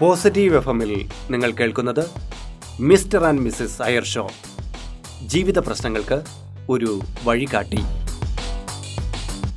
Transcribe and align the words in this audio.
Positive 0.00 0.56
F 0.56 0.68
എമ്മിൽ 0.68 1.08
നിങ്ങൾ 1.30 1.50
കേൾക്കുന്നത് 1.50 2.10
mister 2.80 3.24
and 3.24 3.40
missus 3.40 3.82
Iyer 3.82 4.04
show. 4.04 4.30
ജീവിത 5.26 5.58
പ്രശ്നങ്ങൾക്ക് 5.58 6.22
ഒരു 6.68 7.00
വഴികാട്ടി. 7.24 7.78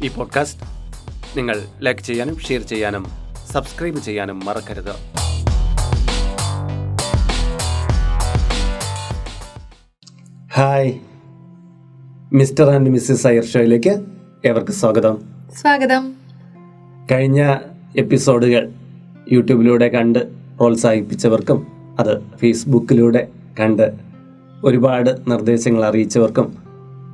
ഈ 0.06 0.08
പോഡ്കാസ്റ്റ് 0.08 0.62
നിങ്ങൾ 1.38 1.62
ലൈക്ക് 1.81 2.02
ചെയ്യാനും 2.02 2.40
ഷെയർ 2.40 2.62
ചെയ്യാനും 2.62 3.06
സബ്സ്ക്രൈബ് 3.52 3.99
ചെയ്യാനും 3.99 4.46
മറക്കരുത്. 4.46 4.92
Hi. 10.53 10.99
Mister 12.34 12.70
and 12.70 12.89
missus 12.89 13.28
Iyer 13.28 13.46
ഷോയിലേക്ക് 13.46 14.06
ഏവർക്ക് 14.46 14.71
സ്വാഗതം. 14.71 15.17
സ്വാഗതം. 15.62 16.13
കഴിഞ്ഞ 17.12 17.57
എപ്പിസോഡുകൾ 17.98 18.71
യൂട്യൂബിലൂടെ 19.32 19.88
കണ്ട് 19.88 20.27
പ്രോത്സാഹിപ്പിച്ചവർക്കും 20.58 21.68
അത് 22.00 22.22
ഫേസ്ബുക്കിലൂടെ 22.38 23.27
കണ്ട് 23.59 23.94
ഒരുപാട് 24.63 25.09
നിർദ്ദേശങ്ങൾ 25.27 25.86
അറിയിച്ചവർക്കും 25.86 26.58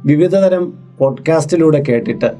വിവിധതരം 0.05 0.73
പോഡ്കാസ്റ്റിലൂടെ 0.97 1.83
കേട്ടിട്ട് 1.89 2.35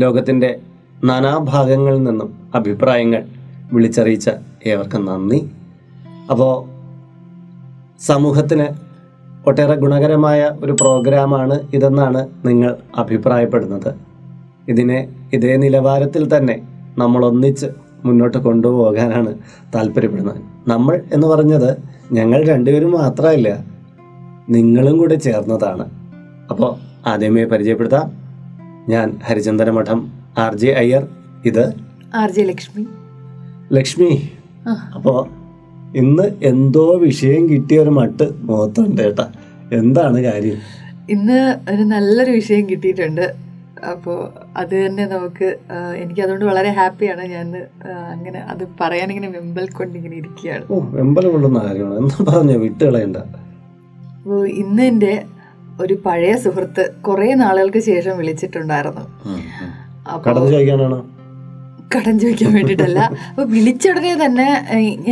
ലോകത്തിന്റെ 0.00 0.60
നാനാഭാഗങ്ങളിൽ 1.04 2.02
നിന്നും 2.02 2.34
അഭിപ്രായങ്ങൾ 2.54 3.24
വിളിച്ചറിയിച്ച 3.72 4.30
ഏവർക്കും 4.66 5.04
നന്ദി. 5.04 5.50
അപ്പോൾ 6.30 6.68
സമൂഹത്തിന് 8.02 8.66
ഒട്ടേറെ 9.46 9.74
ഗുണകരമായ 9.74 10.50
ഒരു 10.64 10.72
പ്രോഗ്രാമാണ് 10.72 11.60
ഇതെന്നാണ് 11.74 12.28
നിങ്ങൾ 12.44 12.76
അഭിപ്രായപ്പെടുന്നത്. 12.96 13.94
ഇതിനെ 14.68 15.08
ഇതേ 15.32 15.56
നിലവാരത്തിൽ 15.56 16.36
തന്നെ 16.36 16.62
നമ്മൾ 16.98 17.24
ഒന്നിച്ച് 17.24 17.66
മുന്നോട്ട് 18.04 18.38
കൊണ്ടുപോകാനാണ് 18.38 19.34
താല്പര്യപ്പെടുന്നത്. 19.74 20.40
നമ്മൾ 20.68 21.02
എന്ന് 21.12 21.26
പറഞ്ഞത് 21.26 21.76
ഞങ്ങൾ 22.12 22.46
രണ്ടുപേരും 22.46 22.92
മാത്രമല്ല 22.92 23.64
നിങ്ങളും 24.50 24.98
കൂടെ 24.98 25.14
ചേർന്നതാണ്. 25.14 25.90
അപ്പോൾ 26.50 26.76
ആദ്യമേ 27.08 27.44
പരിചയപ്പെടുത്താം. 27.44 28.12
ഞാൻ 28.88 29.16
ഹരിചന്ദന 29.24 29.70
മഠം 29.70 30.12
ആർ 30.38 30.54
ജെ 30.54 30.72
അയ്യർ 30.72 31.08
ഇത് 31.44 31.72
ആർ 32.14 32.30
ജെ 32.30 32.42
ലക്ഷ്മി. 32.42 32.86
ലക്ഷ്മി. 33.72 34.28
അപ്പോൾ 34.94 35.28
ഇന്ന് 35.96 36.22
എന്തോ 36.42 36.98
വിഷയം 36.98 37.48
കിട്ടിയ 37.48 37.80
ഒരു 37.80 37.90
മട്ട് 37.90 38.28
മുഖത്തുണ്ട് 38.34 39.02
കേട്ടാ. 39.02 39.32
എന്താണ് 39.72 40.20
കാര്യം? 40.20 40.56
ഇന്ന് 41.10 41.54
ഒരു 41.70 41.82
നല്ലൊരു 41.82 42.30
വിഷയം 42.30 42.68
കിട്ടിയിട്ടുണ്ട്. 42.70 43.43
അപ്പോൾ 43.92 44.18
അത് 44.56 44.74
തന്നെ 44.86 45.04
നമുക്ക് 45.06 45.46
എനിക്ക് 46.02 46.22
അതുകൊണ്ട് 46.22 46.44
വളരെ 46.44 46.70
ഹാപ്പിയാണ് 46.78 47.24
ഞാൻ 47.34 47.48
അങ്ങനെ 48.12 48.40
അത് 48.52 48.62
പറയാനിങ്ങനെ 48.80 49.28
വെമ്പൽ 49.28 49.66
ഇരിക്കുകയാണ്. 50.16 50.64
വെമ്പൽ 50.98 51.26
കൊള്ളുന്ന 51.30 51.62
കാര്യമാണ്. 51.66 51.96
എന്താ 51.98 52.18
പറഞ്ഞു 52.30 52.56
വിട്ടുകളയണ്ട 52.64 53.16
അപ്പോൾ 54.18 54.42
ഇന്ന് 54.62 54.82
എന്റെ 54.82 55.14
ഒരു 55.80 55.94
പഴയ 56.06 56.34
സുഹൃത്ത് 56.36 56.82
കുറേ 57.06 57.28
നാളുകൾക്ക് 57.34 57.80
ശേഷം 57.90 58.14
വിളിച്ചിട്ടുണ്ടായിരുന്നു. 58.18 59.04
അപ്പോൾ 60.12 60.30
കടം 61.96 62.14
ചോദിക്കാൻ 62.22 62.50
വേണ്ടിയിട്ടല്ല. 62.56 63.00
അപ്പോൾ 63.30 63.46
വിളിച്ചുടനെ 63.54 64.12
തന്നെ 64.24 64.48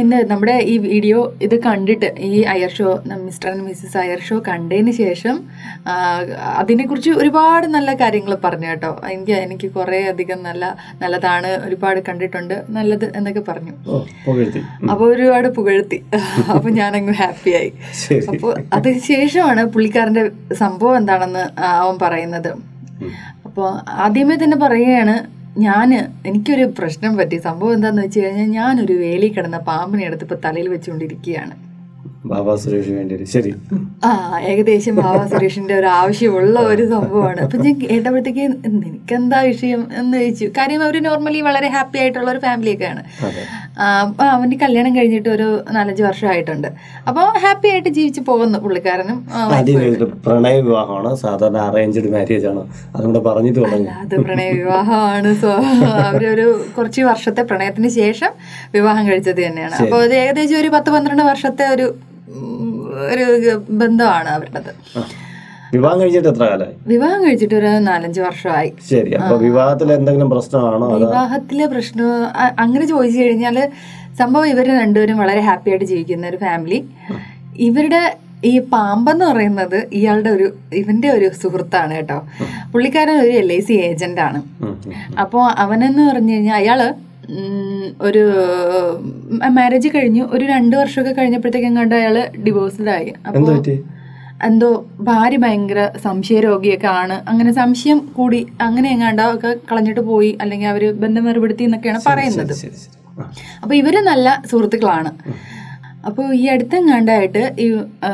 എന്നെ 0.00 0.18
നമ്മുടെ 0.32 0.56
ഈ 0.72 0.74
വീഡിയോ 0.86 1.18
ഇത് 1.46 1.56
കണ്ടിട്ട് 1.66 2.08
ഈ 2.28 2.40
Iyer 2.54 2.72
show 2.78 2.88
mister 3.26 3.48
and 3.52 3.64
missus 3.68 3.96
Iyer 4.02 4.20
show 4.28 4.36
കണ്ടതിന് 4.48 4.94
ശേഷം 5.02 5.36
അതിനെക്കുറിച്ച് 6.62 7.12
ഒരുപാട് 7.22 7.66
നല്ല 7.76 7.90
കാര്യങ്ങൾ 8.02 8.32
പറഞ്ഞു 8.46 8.68
കേട്ടോ. 8.70 8.92
എനിക്ക് 9.14 9.36
എനിക്ക് 9.46 9.70
കുറേ 9.76 10.00
അധികം 10.12 10.40
നല്ല 10.48 10.64
നല്ലതാണ് 11.02 11.50
ഒരുപാട് 11.66 12.00
കണ്ടിട്ടുണ്ട്. 12.08 12.56
നല്ലത് 12.78 13.06
എന്നൊക്കെ 13.18 13.44
പറഞ്ഞു. 13.50 13.74
അപ്പോൾ 14.92 15.06
ഒരുപാട് 15.14 15.48
പുകഴ്ത്തി. 15.58 16.00
അപ്പോൾ 16.56 16.70
ഞാനങ്ങ് 16.80 17.14
ഹാപ്പിയായി. 17.22 17.70
അപ്പോൾ 18.32 18.52
അതിന് 18.78 19.00
ശേഷമാണ് 19.12 19.64
പുള്ളിക്കാരന്റെ 19.76 20.24
സംഭവം 20.62 20.96
എന്താണെന്ന് 21.00 21.44
അവൻ 21.82 21.96
പറയുന്നത്. 22.06 22.50
അപ്പോൾ 23.46 23.68
ആദ്യമേ 24.04 24.36
തന്നെ 24.42 24.56
പറയുകയാണ് 24.64 25.14
ഞാൻ 25.58 25.88
എനിക്കൊരു 26.26 26.64
പ്രശ്നം 26.78 27.16
പറ്റി. 27.16 27.36
സംഭവം 27.38 27.74
എന്താന്ന് 27.74 28.02
വെച്ച് 28.02 28.20
കഴിഞ്ഞാൽ 28.20 28.48
ഞാനൊരു 28.50 28.92
വേലി 28.92 29.28
കിടന്ന 29.28 29.58
പാമ്പിനെ 29.58 30.04
എടുത്ത് 30.06 30.24
ഇപ്പൊ 30.24 30.38
തലയിൽ 30.44 30.68
വെച്ചുകൊണ്ടിരിക്കുകയാണ് 30.68 31.54
ബാബാ 32.30 32.52
സുരേഷ് 32.56 32.90
വേണ്ടി 32.90 33.24
ശരി. 33.24 33.50
ആ 34.04 34.10
ഏകദേശം 34.50 34.96
ബാബാ 34.96 35.26
സുരേഷിന്റെ 35.26 35.74
ഒരു 35.74 35.86
ആവശ്യമുള്ള 35.86 36.60
ഒരു 36.72 36.84
സംഭവമാണ്. 36.88 37.40
അപ്പൊ 37.40 37.56
ഞാൻ 37.56 37.74
കേട്ടപ്പോഴത്തേക്ക് 37.80 38.44
നിനക്കെന്താ 38.74 39.40
വിഷയം? 39.40 39.88
എന്ന് 40.00 40.18
ചോദിച്ചു. 40.18 40.46
കാര്യം 40.58 40.82
അവർ 40.82 40.96
നോർമലി 41.02 41.40
വളരെ 41.40 41.68
ഹാപ്പി 41.68 41.98
ആയിട്ടുള്ള 41.98 42.30
ഒരു 42.30 42.38
ഫാമിലിയൊക്കെയാണ് 42.38 43.02
അവന്റെ 44.20 44.56
കല്യാണം 44.56 44.96
കഴിഞ്ഞിട്ട് 44.96 45.28
ഒരു 45.28 45.64
നാലഞ്ച് 45.70 46.02
വർഷമായിട്ടുണ്ട്. 46.02 46.68
അപ്പോൾ 47.08 47.38
ഹാപ്പി 47.38 47.68
ആയിട്ട് 47.68 47.88
ജീവിച്ച് 47.88 48.20
പോകുന്നു 48.20 48.58
പുള്ളിക്കാരനും. 48.58 49.28
പ്രണയ 50.26 50.60
വിവാഹമാണ്. 50.60 51.16
സാധാരണ 51.16 51.56
അറേഞ്ച്ഡ് 51.56 52.12
മാരേജ് 52.12 52.46
ആണ്. 52.46 52.72
അതുകൊണ്ട് 52.96 53.18
പറഞ്ഞു 53.18 53.48
അത് 53.90 54.20
പ്രണയ 54.20 54.50
വിവാഹമാണ്. 54.50 55.34
സോ 55.34 55.48
അവരൊരു 55.92 56.64
കുറച്ച് 56.78 57.02
വർഷത്തെ 57.02 57.42
പ്രണയത്തിന് 57.42 57.88
ശേഷം 57.88 58.30
വിവാഹം 58.72 59.08
കഴിച്ചത് 59.08 59.46
തന്നെയാണ്. 59.46 59.74
അപ്പോൾ 59.74 60.12
ഏകദേശം 60.12 60.58
ഒരു 60.58 60.68
പത്ത് 60.68 60.90
പന്ത്രണ്ട് 60.90 61.22
വർഷത്തെ 61.22 61.68
ഒരു 61.68 61.94
ഒരു 63.10 63.62
ബന്ധമാണ് 63.70 64.28
അവരുടേത്. 64.28 64.98
ആ. 64.98 65.04
വിവാഹം 65.74 65.98
കഴിച്ചിട്ട് 66.00 66.28
എത്ര 66.28 66.44
കാലമായി? 66.50 66.74
വിവാഹം 66.92 67.20
കഴിച്ചിട്ട് 67.24 67.54
ഒരു 67.60 67.68
നാലഞ്ച് 67.88 68.20
വർഷമായി. 68.20 68.70
ശരി 68.90 69.12
അപ്പൊ 69.18 69.36
വിവാഹത്തിൽ 69.44 69.88
എന്തെങ്കിലും 69.92 70.30
പ്രശ്നമാണോ 70.30 70.88
വിവാഹത്തിലെ 71.04 71.66
പ്രശ്നം 71.74 72.10
അങ്ങനെ 72.64 72.84
ചോദിച്ചു 72.92 73.18
കഴിഞ്ഞാൽ 73.20 73.56
സംഭവം 74.20 74.48
ഇവർ 74.54 74.66
രണ്ടുപേരും 74.82 75.20
വളരെ 75.22 75.42
ഹാപ്പി 75.48 75.70
ആയിട്ട് 75.70 75.86
ജീവിക്കുന്ന 75.92 76.32
ഒരു 76.32 76.38
ഫാമിലി. 76.46 76.80
ഇവരുടെ 77.68 78.02
ഈ 78.50 78.52
പാമ്പെന്ന് 78.72 79.24
പറയുന്നത് 79.24 79.78
ഇയാളുടെ 79.98 80.30
ഒരു 80.30 80.46
ഇവന്റെ 80.80 81.08
ഒരു 81.10 81.26
സുഹൃത്താണ് 81.42 81.94
കേട്ടോ. 81.94 82.18
പുള്ളിക്കാരൻ 82.72 83.16
ഒരു 83.24 83.32
എൽ 83.42 83.48
ഐ 83.52 83.60
സി 83.68 83.74
ഏജന്റ് 83.88 84.22
ആണ്. 84.28 84.40
അപ്പോൾ 85.24 85.44
അവനെന്ന് 85.64 86.04
പറഞ്ഞു 86.10 86.32
കഴിഞ്ഞാൽ 86.34 86.58
അയാൾ 86.62 86.82
ഒരു 88.08 88.24
മാരേജ് 89.58 89.88
കഴിഞ്ഞു. 89.96 90.24
ഒരു 90.34 90.44
രണ്ട് 90.44 90.76
വർഷമൊക്കെ 90.76 91.12
കഴിഞ്ഞപ്പോഴത്തേക്കും 91.12 91.76
കണ്ട് 91.76 91.94
അയാൾ 92.00 92.16
ഡിവോഴ്സ്ഡായി 92.46 92.96
ആയി. 92.96 93.12
അപ്പോൾ 93.28 93.46
എന്തോ 94.44 94.86
ഭാര്യ 95.00 95.36
ഭയങ്കര 95.36 95.90
സംശയരോഗിയൊക്കെ 96.04 96.86
ആണ്. 96.86 97.22
അങ്ങനെ 97.28 97.52
സംശയം 97.52 97.98
കൂടി 98.16 98.46
അങ്ങനെ 98.60 98.90
എങ്ങാണ്ടോ 98.90 99.34
ഒക്കെ 99.34 99.56
കളഞ്ഞിട്ട് 99.72 100.00
പോയി. 100.00 100.38
അല്ലെങ്കിൽ 100.40 100.68
അവർ 100.68 100.92
ബന്ധം 100.92 101.24
വേർപെടുത്തി 101.24 101.64
എന്നൊക്കെയാണ് 101.64 102.00
പറയുന്നത്. 102.06 102.54
അപ്പോൾ 103.62 103.74
ഇവർ 103.74 103.96
നല്ല 104.04 104.42
സുഹൃത്തുക്കളാണ്. 104.50 105.12
അപ്പോൾ 106.06 106.34
ഈ 106.34 106.46
അടുത്തെങ്ങാണ്ടായിട്ട് 106.46 107.54
ഈ 107.58 107.66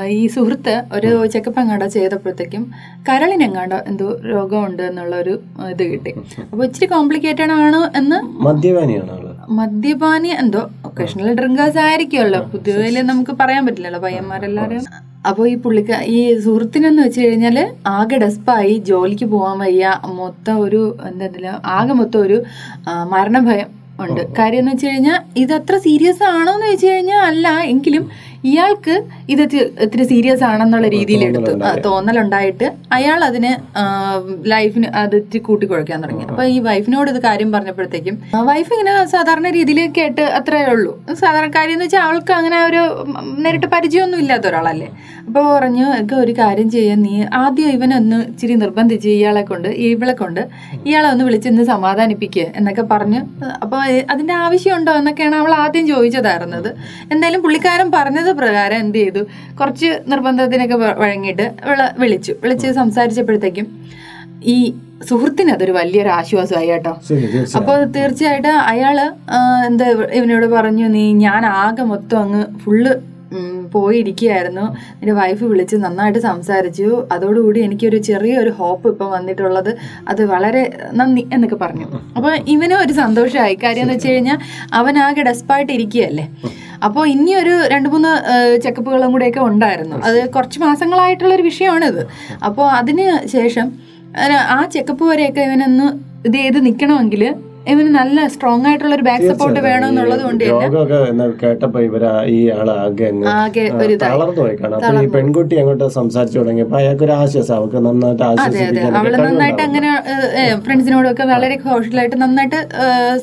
ഈ 0.07 0.27
സുഹൃത്ത് 0.27 0.83
ഒരു 0.93 1.27
ചെക്കപ്പ് 1.27 1.61
എങ്ങാണ്ടോ 1.61 1.87
ചെയ്തപ്പോഴത്തേക്കും 1.87 2.73
കരളിനെങ്ങാണ്ടോ 3.09 3.77
എന്തോ 3.87 4.21
രോഗമുണ്ട് 4.25 4.83
എന്നുള്ള 4.83 5.17
ഒരു 5.17 5.41
ഇത് 5.71 5.83
കിട്ടി. 5.83 6.13
അപ്പോൾ 6.51 6.65
ഇച്ചിരി 6.65 6.87
കോംപ്ലിക്കേറ്റഡ് 6.87 7.53
ആണ് 7.53 7.99
എന്ന് 7.99 8.19
മദ്യപാനി 9.61 10.29
എന്തോ 10.29 10.71
ഒക്കേഷണൽ 10.85 11.35
ഡ്രിങ്കേഴ്സ് 11.35 11.79
ആയിരിക്കുമല്ലോ. 11.79 12.41
പൊതുവെ 12.41 13.03
നമുക്ക് 13.03 13.31
പറയാൻ 13.31 13.67
പറ്റില്ലല്ലോ. 13.67 14.01
പയ്യന്മാരെല്ലാവരും 14.01 14.85
അപ്പോൾ 15.25 15.49
ഈ 15.49 15.55
പുള്ളിക്ക 15.57 15.93
ഈ 16.09 16.39
സുഹൃത്തിനെന്ന് 16.41 17.03
വെച്ച് 17.03 17.21
കഴിഞ്ഞാൽ 17.21 17.57
ആകെ 17.89 18.17
ഡെസ്പായി 18.17 18.79
ജോലിക്ക് 18.87 19.27
പോകാൻ 19.27 19.59
വയ്യ 19.59 19.87
മൊത്തം 20.15 20.61
ഒരു 20.61 20.83
എന്താ 21.07 21.27
ആകെ 21.71 21.93
മൊത്തം 21.93 22.21
ഒരു 22.21 22.39
മരണഭയം 23.11 23.69
ഉണ്ട്. 24.01 24.21
കാര്യം 24.39 24.59
എന്ന് 24.59 24.73
വെച്ച് 24.73 24.87
കഴിഞ്ഞാൽ 24.87 25.21
ഇത് 25.37 25.53
അത്ര 25.53 25.77
സീരിയസ് 25.79 26.23
ആണോ 26.31 26.53
എന്ന് 26.55 26.67
വെച്ച് 26.67 26.87
കഴിഞ്ഞാൽ 26.87 27.23
അല്ല 27.23 27.49
എങ്കിലും 27.69 28.05
ഇയാൾക്ക് 28.51 28.95
ഇത് 29.33 29.43
ഇത്തിരി 29.85 30.05
സീരിയസ് 30.13 30.45
ആണെന്നുള്ള 30.49 30.89
രീതിയിൽ 30.97 31.23
എടുത്തു 31.29 31.53
തോന്നലുണ്ടായിട്ട് 31.87 32.67
അയാൾ 32.97 33.21
അതിന് 33.29 33.53
ലൈഫിന് 34.53 34.89
അത് 35.03 35.17
ഇത്തിരി 35.17 35.43
കൂട്ടിക്കുഴയ്ക്കാൻ 35.49 35.99
തുടങ്ങി. 36.05 36.25
അപ്പൊ 36.31 36.45
ഈ 36.55 36.59
വൈഫിനോട് 36.69 37.11
ഇത് 37.11 37.21
കാര്യം 37.29 37.53
പറഞ്ഞപ്പോഴത്തേക്കും 37.53 38.17
വൈഫ് 38.51 38.73
ഇങ്ങനെ 38.75 38.95
സാധാരണ 39.15 39.51
രീതിയിൽ 39.59 39.81
കേട്ട് 39.99 40.25
അത്രേ 40.39 40.63
ഉള്ളൂ. 40.75 40.93
സാധാരണ 41.23 41.51
കാര്യം 41.59 41.77
എന്ന് 41.77 41.87
വെച്ചാൽ 41.87 42.05
അവൾക്ക് 42.09 42.33
അങ്ങനെ 42.33 42.59
ഒരു 42.69 42.83
നേരിട്ട് 43.45 43.71
പരിചയമൊന്നും 43.77 44.21
ഇല്ലാത്ത 44.25 44.47
ഒരാളല്ലേ. 44.53 44.89
അപ്പോൾ 45.29 45.47
പറഞ്ഞു 45.55 45.87
ഒക്കെ 46.01 46.15
ഒരു 46.25 46.33
കാര്യം 46.39 46.69
ചെയ്യാൻ 46.75 47.03
നീ 47.03 47.15
ആദ്യം 47.41 47.71
ഇവനൊന്ന് 47.77 48.19
ഇച്ചിരി 48.29 48.55
നിർബന്ധിച്ച് 48.63 49.09
ഇയാളെ 49.09 49.43
കൊണ്ട് 49.51 49.69
ഇവളെ 49.69 50.15
കൊണ്ട് 50.21 50.41
ഇയാളെ 50.89 51.09
ഒന്ന് 51.13 51.25
വിളിച്ചൊന്ന് 51.25 51.65
സമാധാനിപ്പിക്കുക 51.73 52.47
എന്നൊക്കെ 52.59 52.85
പറഞ്ഞു. 52.93 53.21
അപ്പോൾ 53.65 53.81
അതിന്റെ 54.13 54.35
ആവശ്യമുണ്ടോ 54.45 54.93
എന്നൊക്കെയാണ് 55.01 55.37
അവൾ 55.37 55.53
ആദ്യം 55.65 55.87
ചോദിച്ചതായിരുന്നത്. 55.93 56.71
എന്തായാലും 57.13 57.43
പുള്ളിക്കാരൻ 57.43 57.91
പറഞ്ഞത് 57.99 58.28
പ്രകാരം 58.33 58.79
എന്ത് 58.79 58.99
ചെയ്തു? 58.99 59.23
കുറച്ച് 59.61 59.91
നിർബന്ധത്തിനൊക്കെ 60.09 60.75
വഴങ്ങിയിട്ട് 60.75 61.47
വിളിച്ചു. 61.99 62.35
വിളിച്ച് 62.43 62.69
സംസാരിച്ചപ്പോഴത്തേക്കും 62.73 63.67
ഈ 64.45 64.75
സുഹൃത്തിന് 65.09 65.51
അതൊരു 65.51 65.73
വലിയൊരു 65.73 66.09
ആശ്വാസമായി 66.09 66.69
കേട്ടോ. 66.69 66.93
അപ്പൊ 67.57 67.75
തീർച്ചയായിട്ടും 67.97 68.57
അയാൾ 68.73 68.99
എന്താ 69.67 69.87
ഇവനോട് 70.19 70.47
പറഞ്ഞു 70.47 70.87
നീ 70.89 71.13
ഞാൻ 71.13 71.47
ആകെ 71.47 71.83
മൊത്തം 71.83 72.19
അങ്ങ് 72.23 72.43
ഫുള്ള് 72.59 72.95
പോയിരിക്കുകയായിരുന്നു. 73.73 74.67
എന്റെ 75.01 75.13
വൈഫ് 75.13 75.45
വിളിച്ച് 75.45 75.77
നന്നായിട്ട് 75.77 76.19
സംസാരിച്ചു. 76.19 77.09
അതോടുകൂടി 77.13 77.61
എനിക്കൊരു 77.61 77.97
ചെറിയൊരു 77.97 78.51
ഹോപ്പ് 78.51 78.89
ഇപ്പം 78.89 79.11
വന്നിട്ടുള്ളത്. 79.11 79.77
അത് 80.09 80.23
വളരെ 80.27 80.63
നന്ദി 80.93 81.29
എന്നൊക്കെ 81.33 81.57
പറഞ്ഞു. 81.57 81.87
അപ്പോൾ 82.17 82.33
ഇവനും 82.55 82.79
ഒരു 82.81 82.93
സന്തോഷമായി. 82.93 83.59
കാര്യം 83.63 83.83
എന്ന് 83.83 83.95
വെച്ച് 83.95 84.09
കഴിഞ്ഞാൽ 84.09 84.39
ആകെ 85.09 85.23
ഡെസ്പായിട്ട് 85.23 85.73
ഇരിക്കുകയല്ലേ? 85.73 86.27
അപ്പോൾ 86.87 87.05
ഇനി 87.15 87.33
ഒരു 87.43 87.55
രണ്ട് 87.73 87.89
മൂന്ന് 87.89 88.11
ചെക്കപ്പുകളും 88.65 89.13
കൂടെയൊക്കെ 89.15 89.41
ഉണ്ടായിരുന്നു. 89.51 89.97
അത് 90.09 90.19
കുറച്ച് 90.35 90.59
മാസങ്ങളായിട്ടുള്ള 90.61 91.33
ഒരു 91.35 91.45
വിഷയമാണിത്. 91.51 92.03
അപ്പോൾ 92.49 92.67
അതിന് 92.79 93.07
ശേഷം 93.37 93.69
ആ 94.57 94.59
ചെക്കപ്പ് 94.75 95.05
വരെയൊക്കെ 95.05 95.43
ഇവനൊന്ന് 95.49 95.87
ഇത് 96.29 96.37
ചെയ്ത് 96.43 96.59
നിൽക്കണമെങ്കിൽ 96.67 97.23
ഇവന് 97.73 97.91
നല്ല 97.99 98.27
സ്ട്രോങ് 98.29 98.67
ആയിട്ടുള്ള 98.69 98.95
ഒരു 98.95 99.05
ബാക്ക് 99.09 99.27
സപ്പോർട്ട് 99.31 99.61
വേണമെന്നുള്ളത് 99.67 100.23
കൊണ്ട് 100.23 100.45
കേട്ടപ്പോ 101.43 101.81
ഇവർ 101.89 102.05
ഈ 102.35 102.39
ആളാകെ 102.57 103.09
തളർന്നു 104.05 104.41
പോയി 104.41 104.57
കാണാം. 104.57 104.77
അപ്പൊ 104.79 105.03
ഈ 105.05 105.09
പെൺകുട്ടി 105.17 105.57
അങ്ങോട്ട് 105.63 105.87
സംസാരിച്ചു 105.99 106.39
തുടങ്ങിയപ്പോ 106.39 106.77
അയാൾക്ക് 106.81 107.05
ഒരു 107.05 107.15
ആശ്വാസം 107.19 107.55
അവൾക്ക് 107.59 107.81
നന്നായിട്ട് 107.87 108.25
ആശ്വസിപ്പിക്കാൻ 108.29 108.97
അവൾ 109.01 109.17
നന്നായിട്ട് 109.21 109.63
അങ്ങനെ 109.63 109.91
ഫ്രണ്ട്സിനോടൊക്കെ 110.67 111.27
വളരെ 111.33 111.59
ഹോഷലായിട്ട് 111.67 112.17
നന്നായിട്ട് 112.17 112.61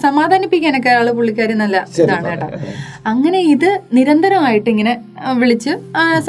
സമാധാനിപ്പിക്കാനൊക്കെ 0.06 0.92
ആൾ 0.98 1.10
പുള്ളിക്കാരി 1.12 1.56
നല്ല 1.56 1.76
ഇതാണ് 2.02 2.30
കേട്ടോ. 2.32 2.48
അങ്ങനെ 3.06 3.40
ഇത് 3.54 3.70
നിരന്തരമായിട്ട് 3.94 4.70
ഇങ്ങനെ 4.70 4.94
വിളിച്ച് 5.42 5.74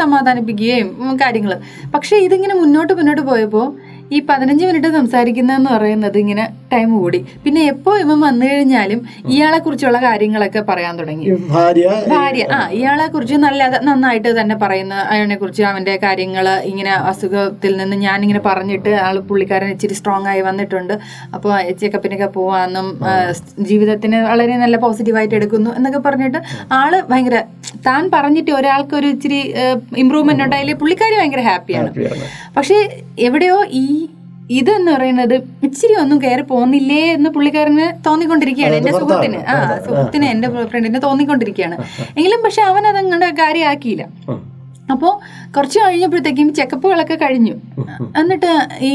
സമാധാനിപ്പിക്കുകയും 0.00 0.88
കാര്യങ്ങൾ 1.20 1.52
പക്ഷെ 1.94 2.16
ഇതിങ്ങനെ 2.26 2.54
മുന്നോട്ട് 2.54 2.92
മുന്നോട്ട് 2.92 3.22
പോയപ്പോൾ 3.26 3.66
ഈ 4.14 4.18
പതിനഞ്ച് 4.28 4.64
മിനിറ്റ് 4.68 4.90
സംസാരിക്കുന്നതെന്ന് 4.96 5.70
പറയുന്നത് 5.76 6.18
ഇങ്ങനെ 6.18 6.44
ടൈം 6.72 6.88
കൂടി. 7.00 7.20
പിന്നെ 7.44 7.62
എപ്പോ 7.72 7.92
ഇവൻ 8.04 8.18
വന്നു 8.20 8.44
കഴിഞ്ഞാലും 8.50 9.00
ഇയാളെ 9.34 9.58
കുറിച്ചുള്ള 9.58 9.98
കാര്യങ്ങളൊക്കെ 10.06 10.60
പറയാൻ 10.70 10.94
തുടങ്ങി. 10.98 11.26
ഭാര്യ 11.54 11.88
ഭാര്യ 12.12 12.44
ആ 12.56 12.60
ഇയാളെ 12.78 13.06
കുറിച്ച് 13.06 13.34
നല്ല 13.46 13.68
നന്നായിട്ട് 13.88 14.40
തന്നെ 14.40 14.56
പറയുന്ന 14.62 14.94
അയാളെ 15.12 15.36
കുറിച്ച് 15.42 15.62
അവന്റെ 15.62 15.94
കാര്യങ്ങൾ 16.04 16.48
ഇങ്ങനെ 16.70 16.92
അസുഖത്തിൽ 17.10 17.76
നിന്ന് 17.76 17.96
ഞാൻ 17.96 18.18
ഇങ്ങനെ 18.22 18.42
പറഞ്ഞിട്ട് 18.48 18.92
ആൾ 19.06 19.18
പുള്ളിക്കാരൻ 19.30 19.70
ഇച്ചിരി 19.74 19.96
സ്ട്രോങ് 20.00 20.28
ആയി 20.32 20.40
വന്നിട്ടുണ്ട്. 20.40 20.94
അപ്പോൾ 21.34 21.52
ചെക്കപ്പിനൊക്കെ 21.82 22.30
പോവാന്നും 22.38 22.88
ജീവിതത്തിന് 23.70 24.20
വളരെ 24.30 24.56
നല്ല 24.64 24.76
പോസിറ്റീവായിട്ട് 24.76 25.36
എടുക്കുന്നു 25.40 25.70
എന്നൊക്കെ 25.78 26.02
പറഞ്ഞിട്ട് 26.08 26.38
ആൾ 26.80 26.92
ഭയങ്കര 27.10 27.38
താൻ 27.86 28.02
പറഞ്ഞിട്ട് 28.10 28.50
ഒരാൾക്ക് 28.50 28.94
ഒരു 28.96 29.06
ഇച്ചിരി 29.06 29.40
ഇമ്പ്രൂവ്മെന്റ് 30.02 30.44
ഉണ്ടായാലേ 30.44 30.74
പുള്ളിക്കാരി 30.82 31.16
ഭയങ്കര 31.20 31.42
ഹാപ്പിയാണ് 31.50 31.90
പക്ഷേ 32.56 32.76
എവിടെയോ 33.28 33.58
ഈ 33.82 33.86
ഇതെന്ന് 34.50 34.92
പറയുന്നത് 34.92 35.34
ഇച്ചിരി 35.66 35.94
ഒന്നും 36.02 36.22
കയറി 36.22 36.42
പോകുന്നില്ലേ 36.42 37.12
എന്ന് 37.12 37.30
പുള്ളിക്കാരന് 37.30 37.86
തോന്നിക്കൊണ്ടിരിക്കുകയാണ് 38.06 38.74
എന്റെ 38.74 38.92
സുഹൃത്തിന്. 38.92 39.38
ആ 39.52 39.54
സുഹൃത്തിന് 39.86 40.24
എന്റെ 40.24 40.48
ഫ്രണ്ടിന് 40.72 41.02
തോന്നിക്കൊണ്ടിരിക്കുകയാണ്. 41.02 41.76
എങ്കിലും 42.16 42.42
പക്ഷെ 42.44 42.62
അവൻ 42.62 42.86
അതങ്ങനെ 42.86 43.30
കാര്യമാക്കിയില്ല 43.30 44.04
അപ്പോ 44.04 44.36
അപ്പോൾ 44.94 45.12
കുറച്ച് 45.54 45.78
കഴിഞ്ഞപ്പോഴത്തേക്കും 45.80 46.54
ചെക്കപ്പുകളൊക്കെ 46.54 47.14
കഴിഞ്ഞു. 47.14 47.54
എന്നിട്ട് 48.20 48.50
ഈ 48.80 48.92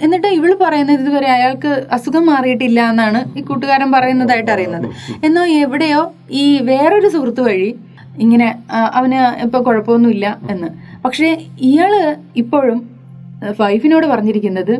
എന്നിട്ട് 0.00 0.26
ഇവൾ 0.26 0.56
പറയുന്നത് 0.60 1.00
ഇതുവരെ 1.00 1.26
അയാൾക്ക് 1.26 1.86
അസുഖം 1.90 2.26
മാറിയിട്ടില്ല 2.26 2.80
എന്നാണ് 2.90 3.38
ഈ 3.38 3.40
കൂട്ടുകാരൻ 3.40 3.92
പറയുന്നതായിട്ട് 3.92 4.50
അറിയുന്നത്. 4.50 4.86
എന്നാൽ 5.24 5.48
എവിടെയോ 5.48 6.12
ഈ 6.30 6.58
വേറൊരു 6.62 7.08
സുഹൃത്ത് 7.08 7.40
വഴി 7.40 7.74
ഇങ്ങനെ 8.18 8.62
അവന് 8.70 9.20
ഇപ്പൊ 9.44 9.58
കുഴപ്പമൊന്നുമില്ല 9.58 10.38
എന്ന്. 10.50 10.68
പക്ഷേ 11.04 11.38
ഇയാൾ 11.60 12.16
ഇപ്പോഴും 12.36 12.93
വൈഫിനോട് 13.62 14.06
പറഞ്ഞിരിക്കുന്നത് 14.06 14.74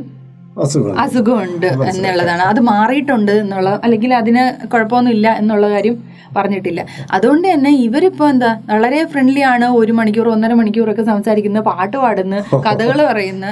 അസുഖം 0.62 0.98
അസുഖമുണ്ട് 1.02 1.66
എന്നുള്ളതാണ്. 1.90 2.42
അത് 2.42 2.60
മാറിയിട്ടുണ്ട് 2.72 3.32
എന്നുള്ള 3.32 3.70
അല്ലെങ്കിൽ 3.84 4.10
അതിന് 4.14 4.42
കുഴപ്പമൊന്നുമില്ല 4.72 5.28
എന്നുള്ള 5.40 5.68
കാര്യം 5.70 5.96
പറഞ്ഞിട്ടില്ല. 6.36 6.80
അതുകൊണ്ട് 7.10 7.46
തന്നെ 7.52 7.70
ഇവരിപ്പോ 7.86 8.24
എന്താ 8.28 8.50
വളരെ 8.70 9.00
ഫ്രണ്ട്ലി 9.04 9.40
ആണ് 9.50 9.66
ഒരു 9.80 9.92
മണിക്കൂർ 9.92 10.28
ഒന്നര 10.28 10.52
മണിക്കൂറൊക്കെ 10.52 11.02
സംസാരിക്കുന്ന 11.02 11.60
പാട്ട് 11.60 11.96
പാടുന്ന 11.96 12.36
കഥകൾ 12.66 12.98
പറയുന്ന. 13.10 13.46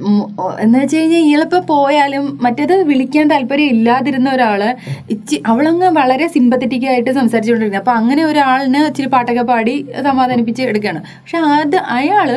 എന്ന് 0.64 0.76
വെച്ച് 0.78 0.96
കഴിഞ്ഞാൽ 0.98 1.22
ഇയാളിപ്പോ 1.26 1.58
പോയാലും 1.70 2.24
മറ്റേത് 2.42 2.74
വിളിക്കാൻ 2.90 3.26
താല്പര്യം 3.30 3.72
ഇല്ലാതിരുന്ന 3.74 4.28
ഒരാൾ 4.30 4.60
ഇച്ചി 5.10 5.36
അവളങ്ങ് 5.46 5.88
വളരെ 5.98 6.26
സിമ്പത്തറ്റിക് 6.26 6.86
ആയിട്ട് 6.86 7.10
സംസാരിച്ചുകൊണ്ടിരിക്കുന്നത് 7.10 7.84
അപ്പൊ 7.84 7.94
അങ്ങനെ 8.00 8.24
ഒരാളിന് 8.24 8.80
ഇച്ചിരി 8.90 9.08
പാട്ടൊക്കെ 9.08 9.42
പാടി 9.42 9.74
സമാധാനിപ്പിച്ച് 10.08 10.62
എടുക്കുകയാണ്. 10.62 11.02
പക്ഷെ 11.20 11.38
അത് 11.58 11.76
അയാൾ 11.98 12.30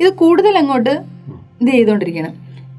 ഇത് 0.00 0.10
കൂടുതൽ 0.12 0.58
അങ്ങോട്ട് 0.58 0.94
ഇത് 1.62 1.70
ചെയ്തുകൊണ്ടിരിക്കണം 1.74 2.32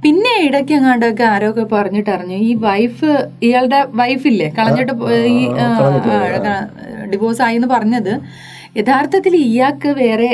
പിന്നെ 0.03 0.31
ഇടയ്ക്ക് 0.45 0.74
എങ്ങാണ്ടൊക്കെ 0.77 1.25
ആരോക്കെ 1.33 1.63
പറഞ്ഞിട്ട് 1.74 2.09
അറിഞ്ഞു 2.13 2.38
ഈ 2.47 2.53
വൈഫ് 2.65 3.12
ഇയാളുടെ 3.47 3.80
വൈഫില്ലേ 4.00 4.47
കളഞ്ഞിട്ട് 4.57 4.94
ഈ 5.35 5.39
ഡിവോഴ്സ് 7.13 7.41
ആയി 7.45 7.57
എന്ന് 7.59 7.69
പറഞ്ഞത്. 7.75 8.13
യഥാർത്ഥത്തിൽ 8.80 9.33
ഇയാൾക്ക് 9.47 9.89
വേറെ 10.01 10.30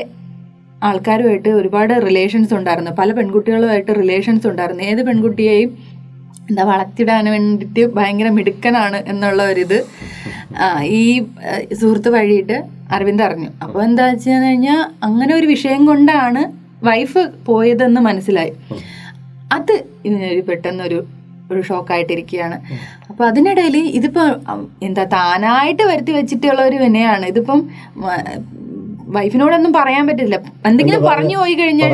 ആൾക്കാരുമായിട്ട് 0.88 1.50
ഒരുപാട് 1.60 1.94
റിലേഷൻസ് 2.08 2.54
ഉണ്ടായിരുന്നു. 2.58 2.92
പല 3.00 3.10
പെൺകുട്ടികളുമായിട്ട് 3.18 3.92
റിലേഷൻസ് 4.02 4.46
ഉണ്ടായിരുന്നു. 4.52 4.84
ഏത് 4.92 5.02
പെൺകുട്ടിയെയും 5.08 5.72
എന്താ 6.50 6.64
വളർത്തിടാൻ 6.70 7.26
വേണ്ടിയിട്ട് 7.34 7.84
ഭയങ്കര 7.98 8.30
മിടുക്കനാണ് 8.38 9.00
എന്നുള്ള 9.12 9.42
ഒരിത് 9.52 9.80
ഈ 11.00 11.04
സുഹൃത്ത് 11.80 12.10
വഴിയിട്ട് 12.16 12.58
അരവിന്ദ് 12.96 13.24
അറിഞ്ഞു. 13.28 13.50
അപ്പോൾ 13.64 13.82
എന്താ 13.88 14.06
വെച്ച് 14.12 14.30
കഴിഞ്ഞാൽ 14.46 14.80
അങ്ങനെ 15.08 15.32
ഒരു 15.40 15.48
വിഷയം 15.54 15.82
കൊണ്ടാണ് 15.90 16.42
വൈഫ് 16.84 17.22
പോയതെന്ന് 17.46 18.02
മനസ്സിലായി. 18.02 18.54
അത് 19.52 19.74
പെട്ടെന്നൊരു 20.50 21.06
ഒരു 21.52 21.62
ഷോക്കായിട്ടിരിക്കുകയാണ്. 21.62 22.58
അപ്പൊ 23.10 23.26
അതിനിടയിൽ 23.26 23.78
ഇതിപ്പോ 23.78 24.22
എന്താ 24.84 25.04
താനായിട്ട് 25.04 25.84
വരുത്തി 25.84 26.12
വെച്ചിട്ടുള്ള 26.12 26.62
ഒരു 26.62 26.76
വിനയാണ് 26.76 27.26
ഇതിപ്പം 27.26 27.70
വൈഫിനോടൊന്നും 29.16 29.74
പറയാൻ 29.74 30.08
പറ്റില്ല. 30.08 30.40
എന്തെങ്കിലും 30.66 31.04
പറഞ്ഞു 31.04 31.38
പോയി 31.38 31.54
കഴിഞ്ഞാൽ 31.54 31.92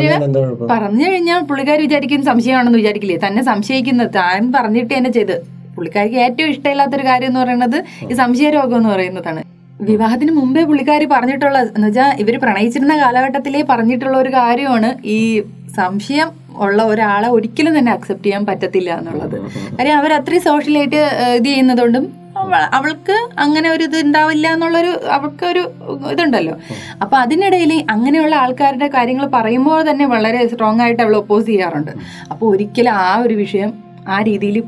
പറഞ്ഞു 0.71 1.05
കഴിഞ്ഞാൽ 1.09 1.41
പുള്ളിക്കാർ 1.41 1.79
വിചാരിക്കും 1.81 2.25
സംശയമാണെന്ന് 2.25 2.77
വിചാരിക്കില്ലേ? 2.77 3.19
തന്നെ 3.27 3.43
സംശയിക്കുന്നത്. 3.43 4.11
താൻ 4.15 4.51
പറഞ്ഞിട്ട് 4.51 4.93
തന്നെ 4.97 5.11
ചെയ്ത്. 5.11 5.35
പുള്ളിക്കാർക്ക് 5.75 6.15
ഏറ്റവും 6.15 6.49
ഇഷ്ടമില്ലാത്തൊരു 6.49 7.05
കാര്യം 7.05 7.27
എന്ന് 7.27 7.39
പറയുന്നത് 7.39 7.77
ഈ 8.11 8.13
സംശയ 8.13 8.49
രോഗം 8.49 8.77
എന്ന് 8.77 8.89
പറയുന്നതാണ്. 8.89 9.43
വിവാഹത്തിന് 9.81 10.31
മുമ്പേ 10.31 10.63
പുള്ളിക്കാരി 10.63 11.05
പറഞ്ഞിട്ടുള്ള 11.05 11.59
എന്ന് 11.59 11.87
വെച്ചാൽ 11.87 12.19
ഇവർ 12.19 12.39
പ്രണയിച്ചിരുന്ന 12.39 12.97
കാലഘട്ടത്തിലേ 12.97 13.65
പറഞ്ഞിട്ടുള്ള 13.69 14.17
ഒരു 14.17 14.29
കാര്യമാണ് 14.29 14.97
ഈ 15.03 15.43
സംശയം 15.75 16.29
ഉള്ള 16.55 16.83
ഒരാളെ 16.83 17.27
ഒരിക്കലും 17.27 17.79
തന്നെ 17.79 17.91
അക്സെപ്റ്റ് 17.91 18.25
ചെയ്യാൻ 18.25 18.45
പറ്റത്തില്ല 18.45 18.97
എന്നുള്ളത്. 18.99 19.35
കാര്യം 19.79 19.97
അവർ 19.97 20.13
അത്രയും 20.13 20.41
സോഷ്യലായിട്ട് 20.41 21.01
ഇത് 21.35 21.45
ചെയ്യുന്നതുകൊണ്ടും 21.45 22.25
അവൾക്ക് 22.73 23.29
അങ്ങനെ 23.37 23.69
ഒരു 23.69 23.83
ഇത് 23.83 23.97
ഉണ്ടാവില്ല 24.05 24.53
എന്നുള്ളൊരു 24.53 24.99
അവൾക്ക് 25.09 25.45
ഒരു 25.45 25.71
ഇതുണ്ടല്ലോ. 26.11 26.55
അപ്പൊ 27.01 27.17
അതിനിടയിൽ 27.17 27.85
അങ്ങനെയുള്ള 27.89 28.35
ആൾക്കാരുടെ 28.35 28.87
കാര്യങ്ങൾ 28.87 29.25
പറയുമ്പോൾ 29.27 29.91
തന്നെ 29.91 30.05
വളരെ 30.05 30.47
സ്ട്രോങ് 30.47 30.81
ആയിട്ട് 30.81 31.03
അവൾ 31.03 31.15
ഒപ്പോസ് 31.15 31.45
ചെയ്യാറുണ്ട്. 31.45 31.91
അപ്പോൾ 32.31 32.45
ഒരിക്കലും 32.45 32.91
ആ 32.91 33.15
ഒരു 33.17 33.33
വിഷയം 33.33 33.73
ആ 34.07 34.21
രീതിയിൽ 34.21 34.63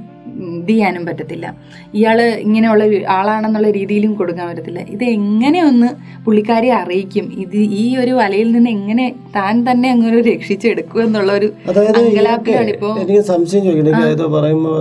ഇത് 0.59 0.71
ചെയ്യാനും 0.71 1.03
പറ്റത്തില്ല. 1.09 1.45
ഇയാൾ 1.99 2.19
ഇങ്ങനെയുള്ള 2.45 2.83
ആളാണെന്നുള്ള 3.17 3.69
രീതിയിലും 3.77 4.13
കൊടുക്കാൻ 4.19 4.45
പറ്റത്തില്ല. 4.49 4.81
ഇത് 4.95 5.03
എങ്ങനെ 5.17 5.59
ഒന്ന് 5.69 5.89
പുള്ളിക്കാരെ 6.25 6.69
അറിയിക്കും? 6.81 7.25
ഇത് 7.43 7.57
ഈ 7.81 7.85
ഒരു 8.01 8.13
വലയിൽ 8.21 8.49
നിന്ന് 8.55 8.71
എങ്ങനെ 8.77 9.05
താൻ 9.37 9.53
തന്നെ 9.67 9.87
അങ്ങനെ 9.95 10.21
രക്ഷിച്ചെടുക്കും 10.31 11.03
എന്നുള്ള 11.03 11.31
ഒരു 11.39 11.49
അതായത് 11.69 11.99
അങ്കലാപ്പിലാണ് 12.01 12.73
എനിക്ക് 13.03 13.23
സംശയം 13.33 13.63
ചോദിക്കുന്നത് 13.67 14.25
പറയുമ്പോ 14.37 14.73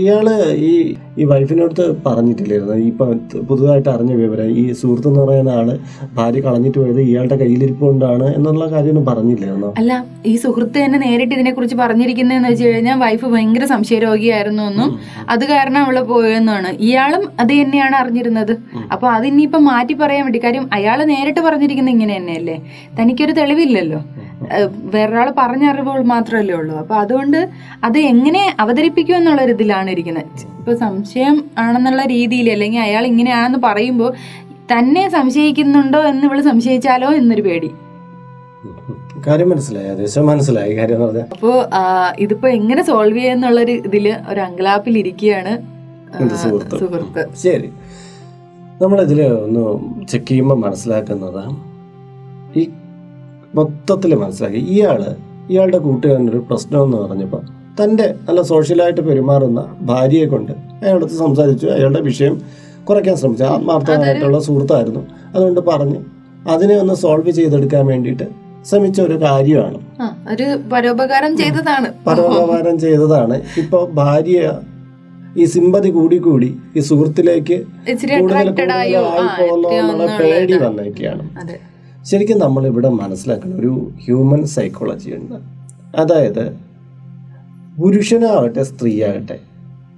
ഇയാൾ 0.00 0.28
ഈ 0.70 0.72
ഈ 1.20 1.24
വൈഫിനടുത്ത് 1.30 1.84
പറഞ്ഞിട്ടില്ലായിരുന്നു. 2.06 2.76
ഇപ്പൊ 2.90 3.04
പുതുതായിട്ട് 3.48 3.88
അറിഞ്ഞ 3.94 4.12
വിവരം 4.22 4.48
ഈ 4.60 4.64
സുഹൃത്ത് 4.80 5.08
എന്ന് 5.08 5.20
പറയുന്ന 5.20 5.50
ആൾ 5.58 5.68
ഭാര്യ 6.18 6.40
കളഞ്ഞിട്ട് 6.46 6.78
പോയത് 6.78 7.00
ഇയാളുടെ 7.00 7.36
കയ്യിലിരിപ്പുണ്ടാണ് 7.42 8.26
എന്നുള്ള 8.36 8.64
കാര്യമൊന്നും 8.72 9.04
പറഞ്ഞില്ലായിരുന്നു? 9.10 9.70
അല്ല 9.80 9.92
ഈ 10.26 10.34
സുഹൃത്ത് 10.44 10.78
തന്നെ 10.84 10.98
നേരിട്ട് 11.04 11.34
ഇതിനെ 11.34 11.52
കുറിച്ച് 11.52 11.76
പറഞ്ഞിരിക്കുന്നതെന്ന് 11.82 12.50
വെച്ച് 12.52 12.64
കഴിഞ്ഞാൽ 12.64 12.98
വൈഫ് 13.04 13.26
ഭയങ്കര 13.34 13.64
സംശയരോഗിയായിരുന്നു 13.74 14.62
എന്നും 14.62 14.90
അത് 15.28 15.44
കാരണം 15.44 15.80
അവൾ 15.84 16.00
പോയെന്നാണ്. 16.00 16.68
ഇയാളും 16.78 17.24
അത് 17.40 17.52
തന്നെയാണ് 17.52 17.96
അറിഞ്ഞിരുന്നത്. 17.96 18.54
അപ്പൊ 18.92 19.08
അതിനിയിപ്പം 19.08 19.64
മാറ്റി 19.64 19.94
പറയാൻ 19.94 20.24
വേണ്ടി 20.24 20.40
കാര്യം 20.44 20.68
അയാൾ 20.72 21.04
നേരിട്ട് 21.04 21.40
പറഞ്ഞിരിക്കുന്നത് 21.40 21.94
ഇങ്ങനെ 21.94 22.16
തന്നെയല്ലേ? 22.16 22.56
തനിക്കൊരു 23.00 23.32
തെളിവില്ലല്ലോ. 23.32 24.00
വേറൊരാൾ 24.94 25.14
വേറൊരാൾ 25.14 25.34
പറഞ്ഞ 25.38 25.64
അറിവുകൾ 25.64 26.02
മാത്രമല്ലേ 26.02 26.54
ഉള്ളൂ. 26.54 26.74
അപ്പൊ 26.76 26.94
അതുകൊണ്ട് 26.94 27.48
അത് 27.84 27.98
എങ്ങനെ 27.98 28.54
അവതരിപ്പിക്കും 28.60 29.16
എന്നുള്ള 29.16 29.42
ഒരു 29.42 29.52
ഇതിലാണ് 29.52 29.90
ഇരിക്കുന്നത് 29.90 30.24
ഇപ്പൊ 30.58 30.74
സംശയം 30.74 31.44
ആണെന്നുള്ള 31.58 32.02
രീതിയിൽ 32.04 32.50
അല്ലെങ്കിൽ 32.50 32.80
അയാൾ 32.80 33.06
ഇങ്ങനെയാണെന്ന് 33.06 33.58
പറയുമ്പോൾ 33.58 34.10
തന്നെ 34.72 35.08
സംശയിക്കുന്നുണ്ടോ 35.08 36.02
എന്ന് 36.04 36.26
ഇവൾ 36.26 36.40
സംശയിച്ചാലോ 36.40 37.10
എന്നൊരു 37.12 37.42
പേടി. 37.42 37.70
കാര്യം 39.26 39.50
മനസ്സിലായി 39.50 39.86
ഏകദേശം 39.86 40.26
മനസ്സിലായി 40.26 40.74
കാര്യം 40.74 40.94
എന്ന് 40.94 41.06
പറഞ്ഞാൽ 41.06 42.14
ഇതിപ്പോ 42.18 42.48
എങ്ങനെ 42.48 42.82
സോൾവ് 42.84 43.18
ചെയ്യാന്നുള്ളൊരു 43.18 43.72
ഇതിൽ 43.72 44.14
ഒരു 44.28 44.40
അങ്കലാപ്പിൽ 44.40 44.98
ഇരിക്കുകയാണ്. 44.98 45.74
സുഹൃത്ത്. 46.36 47.26
ശരി. 47.42 47.72
നമ്മളിതിൽ 48.82 49.22
ഒന്ന് 49.22 49.80
ചെക്ക് 50.06 50.26
ചെയ്യുമ്പോൾ 50.26 50.54
മനസ്സിലാക്കുന്നത് 50.54 51.44
ഈ 52.58 52.70
മൊത്തത്തിൽ 53.54 54.14
മനസ്സിലാക്കി. 54.14 54.56
ഇയാൾ 54.56 55.04
ഇയാളുടെ 55.50 55.78
കൂട്ടുകാരന്റെ 55.78 56.32
ഒരു 56.32 56.44
പ്രശ്നം 56.50 56.84
എന്ന് 56.84 56.96
പറഞ്ഞപ്പോൾ 56.96 57.40
തന്റെ 57.82 58.14
നല്ല 58.28 58.42
സോഷ്യലായിട്ട് 58.42 59.00
പെരുമാറുന്ന 59.00 59.76
ഭാര്യയെ 59.80 60.26
കൊണ്ട് 60.26 60.52
അയാളടുത്ത് 60.52 61.14
സംസാരിച്ചു. 61.14 61.66
അയാളുടെ 61.66 62.00
വിഷയം 62.00 62.42
കുറയ്ക്കാൻ 62.88 63.16
ശ്രമിച്ചു. 63.16 63.44
ആത്മാർത്ഥമായിട്ടുള്ള 63.44 64.40
സുഹൃത്തായിരുന്നു. 64.40 65.00
അതുകൊണ്ട് 65.34 65.60
പറഞ്ഞ് 65.60 65.96
അതിനെ 66.48 66.74
ഒന്ന് 66.76 66.94
സോൾവ് 66.94 67.30
ചെയ്തെടുക്കാൻ 67.30 67.86
വേണ്ടിയിട്ട് 67.86 68.43
ശ്രമിച്ച 68.66 69.00
ഒരു 69.00 69.22
കാര്യമാണ്. 69.22 69.78
ഒരു 70.32 70.46
പരോപകാരം 70.72 71.36
ചെയ്തതാണ്. 71.36 71.88
പരോപകാരം 72.06 72.78
ചെയ്തതാണ്. 72.78 73.42
ഇപ്പൊ 73.56 73.86
ഭാര്യ 73.92 74.52
ഈ 75.36 75.44
സിമ്പതി 75.44 75.90
കൂടി 75.90 76.16
കൂടി 76.16 76.56
ഈ 76.76 76.80
സുഹൃത്തിലേക്ക് 76.80 77.64
കൂടുതൽ 78.20 78.50
കൂടുതൽ 78.50 80.18
പേടി. 80.18 80.56
വന്നേക്കാണ്. 80.56 81.28
ശരിക്കും 82.04 82.38
നമ്മളിവിടെ 82.38 82.88
മനസ്സിലാക്കണം 82.88 83.60
ഒരു 83.60 83.90
ഹ്യൂമൻ 84.04 84.46
സൈക്കോളജി 84.46 85.10
ഉണ്ട്. 85.10 85.34
അതായത് 85.96 86.56
പുരുഷനാകട്ടെ 87.80 88.62
സ്ത്രീയാകട്ടെ 88.62 89.38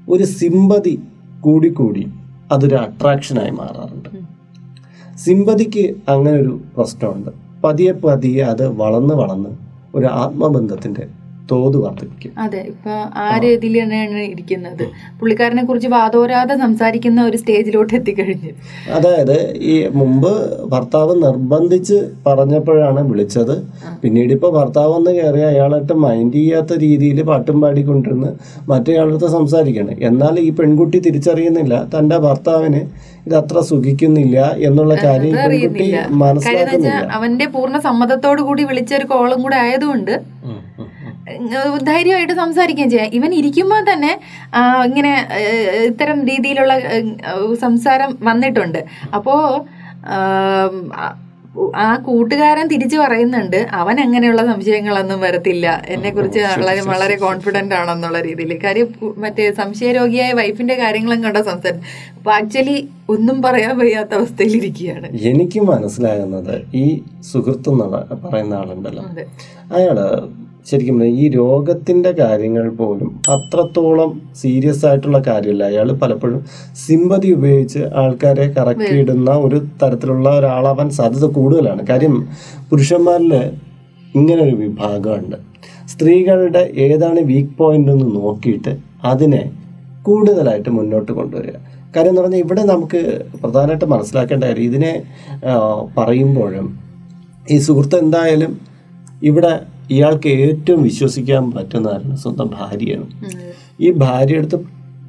ഒരു 0.08 0.24
സിമ്പതി 0.24 1.00
കൂടിക്കൂടി 1.40 2.06
അതൊരു 2.52 2.76
അട്രാക്ഷനായി 2.76 3.50
മാറാറുണ്ട്. 3.50 4.08
സിമ്പതിക്ക് 5.18 5.84
അങ്ങനെ 6.08 6.36
ഒരു 6.36 6.60
പ്രശ്നമുണ്ട്. 6.76 7.45
പതിയെ 7.64 7.92
പതിയെ 7.92 8.42
അത് 8.44 8.68
വളർന്ന് 8.68 9.14
വളർന്ന് 9.14 9.50
ഒരു 9.94 10.06
ആത്മബന്ധത്തിന്റെ 10.06 11.04
തോത് 11.50 11.76
വർദ്ധിപ്പിക്കും. 11.84 12.32
അതെ 12.44 12.60
ഇപ്പൊ 12.72 12.92
ആ 13.24 13.26
രീതിയിൽ 13.44 13.74
തന്നെയാണ് 13.82 14.22
ഇരിക്കുന്നത്. 14.32 14.84
പുള്ളിക്കാരനെ 15.18 15.62
കുറിച്ച് 15.68 15.90
വാതോരാതെ 15.96 16.54
സംസാരിക്കുന്ന 16.64 17.20
ഒരു 17.30 17.38
സ്റ്റേജിലോട്ട് 17.42 17.92
എത്തിക്കഴിഞ്ഞു. 17.98 18.52
അതായത് 18.96 19.36
ഈ 19.72 19.74
മുമ്പ് 20.00 20.32
ഭർത്താവ് 20.74 21.14
നിർബന്ധിച്ച് 21.24 21.98
പറഞ്ഞപ്പോഴാണ് 22.26 23.02
വിളിച്ചത്. 23.10 23.54
പിന്നീട് 24.04 24.32
ഇപ്പൊ 24.36 24.50
ഭർത്താവ് 24.58 24.94
ഒന്ന് 24.98 25.12
കയറി 25.18 25.42
അയാളായിട്ട് 25.50 25.96
മൈൻഡ് 26.06 26.38
ചെയ്യാത്ത 26.38 26.78
രീതിയിൽ 26.84 27.20
പാട്ടും 27.30 27.58
പാടിക്കൊണ്ടിരുന്ന് 27.64 28.32
മറ്റേയാളടുത്ത് 28.72 29.30
സംസാരിക്കണം. 29.38 29.96
എന്നാൽ 30.10 30.34
ഈ 30.46 30.50
പെൺകുട്ടി 30.60 31.00
തിരിച്ചറിയുന്നില്ല 31.08 31.74
തന്റെ 31.96 32.18
ഭർത്താവിന് 32.26 32.82
ഇത് 33.26 33.34
അത്ര 33.38 33.58
സുഖിക്കുന്നില്ല 33.68 34.38
എന്നുള്ള 34.68 34.94
കാര്യം 35.04 35.36
പെൺകുട്ടി 35.44 35.86
മനസ്സിലാക്കുന്നില്ല. 36.22 37.00
അവന്റെ 37.16 37.46
പൂർണ 37.54 37.76
സമ്മതത്തോടു 37.86 38.42
കൂടി 38.48 38.64
വിളിച്ച 38.70 38.92
ഒരു 38.98 39.06
കോളും 39.12 39.40
കൂടെ 39.44 39.56
ആയതുകൊണ്ട് 39.64 40.14
ധൈര്യമായിട്ട് 41.82 42.32
സംസാരിക്കുകയും 42.32 42.90
ചെയ്യാം. 42.90 43.10
ഇവൻ 43.14 43.34
ഇരിക്കുമ്പോൾ 43.34 43.92
തന്നെ 43.92 44.20
ഇങ്ങനെ 44.84 45.28
ഇത്തരം 45.84 46.26
രീതിയിലുള്ള 46.26 46.80
സംസാരം 47.54 48.18
വന്നിട്ടുണ്ട്. 48.22 48.84
അപ്പോൾ 49.14 49.64
ആ- 51.76 51.96
കൂട്ടുകാരൻ 51.96 52.68
തിരിച്ചു 52.68 52.96
പറയുന്നുണ്ട് 52.96 53.66
അവൻ 53.70 54.00
അങ്ങനെയുള്ള 54.00 54.46
സംശയങ്ങളൊന്നും 54.46 55.20
വരത്തില്ല. 55.20 55.82
എന്നെ 55.88 56.10
കുറിച്ച് 56.10 56.38
വളരെ 56.38 56.80
വളരെ 56.80 57.16
കോൺഫിഡന്റ് 57.16 57.74
ആണെന്നുള്ള 57.74 58.20
രീതിയിൽ. 58.20 58.60
കാര്യം 58.64 58.94
മറ്റേ 59.16 59.52
സംശയരോഗിയായ 59.52 60.32
വൈഫിന്റെ 60.32 60.74
കാര്യങ്ങളും 60.74 61.24
കണ്ട 61.24 61.36
സംസാരം 61.36 61.80
അപ്പൊ 62.16 62.32
ആക്ച്വലി 62.32 62.88
ഒന്നും 63.08 63.42
പറയാൻ 63.42 63.78
വയ്യാത്ത 63.78 64.14
അവസ്ഥയിലിരിക്കുകയാണ്. 64.14 65.18
എനിക്ക് 65.20 65.60
മനസ്സിലാകുന്നത് 65.60 66.62
ഈ 66.74 67.02
സുഹൃത്ത് 67.32 67.70
പറയുന്ന 68.26 68.54
ആളുണ്ടല്ലോ. 68.54 69.02
അതെ. 69.02 69.26
അയാൾ 69.74 69.98
ശരിക്കും 70.68 70.96
പറഞ്ഞാൽ 70.98 71.18
ഈ 71.22 71.24
രോഗത്തിന്റെ 71.30 72.10
കാര്യങ്ങൾ 72.20 72.66
പോലും 72.70 73.10
അത്രത്തോളം 73.34 74.10
സീരിയസ് 74.42 74.84
ആയിട്ടുള്ള 74.88 75.18
കാര്യമല്ല. 75.28 75.64
അയാൾ 75.64 75.88
പലപ്പോഴും 76.02 76.40
സിമ്പതി 76.86 77.28
ഉപയോഗിച്ച് 77.36 77.82
ആൾക്കാരെ 78.02 78.46
കറക്കിയിടുന്ന 78.58 79.30
ഒരു 79.46 79.60
തരത്തിലുള്ള 79.82 80.28
ഒരാളാവാൻ 80.38 80.88
സാധ്യത 80.98 81.28
കൂടുതലാണ്. 81.38 81.82
കാര്യം 81.90 82.16
പുരുഷന്മാരിൽ 82.70 83.34
ഇങ്ങനൊരു 84.14 84.44
ഒരു 84.48 84.56
വിഭാഗമുണ്ട്. 84.56 85.36
സ്ത്രീകളുടെ 85.92 86.62
ഏതാണ് 86.86 87.20
വീക്ക് 87.30 87.54
പോയിന്റ് 87.58 87.92
എന്ന് 87.92 88.08
നോക്കിയിട്ട് 88.16 88.72
അതിനെ 89.04 89.42
കൂടുതലായിട്ട് 90.02 90.70
മുന്നോട്ട് 90.70 91.12
കൊണ്ടുവരിക. 91.12 91.56
കാര്യം 91.94 92.10
എന്ന് 92.10 92.22
പറഞ്ഞാൽ 92.22 92.42
ഇവിടെ 92.44 92.62
നമുക്ക് 92.62 93.00
പ്രധാനമായിട്ട് 93.42 93.84
മനസ്സിലാക്കേണ്ട 93.84 94.44
കാര്യം 94.44 94.66
ഇതിനെ 94.70 94.92
പറയുമ്പോഴും 95.98 96.66
ഈ 97.50 97.56
സുഹൃത്ത് 97.58 97.96
എന്തായാലും 98.04 98.52
ഇവിടെ 99.22 99.52
ഇയാൾക്ക് 99.90 100.28
ഏറ്റവും 100.28 100.82
വിശ്വസിക്കാൻ 100.82 101.50
പറ്റുന്നതാണ് 101.50 102.16
സ്വന്തം 102.16 102.50
ഭാര്യയാണ്. 102.58 103.06
ഈ 103.80 103.90
ഭാര്യ 103.90 104.38
അടുത്ത് 104.38 104.58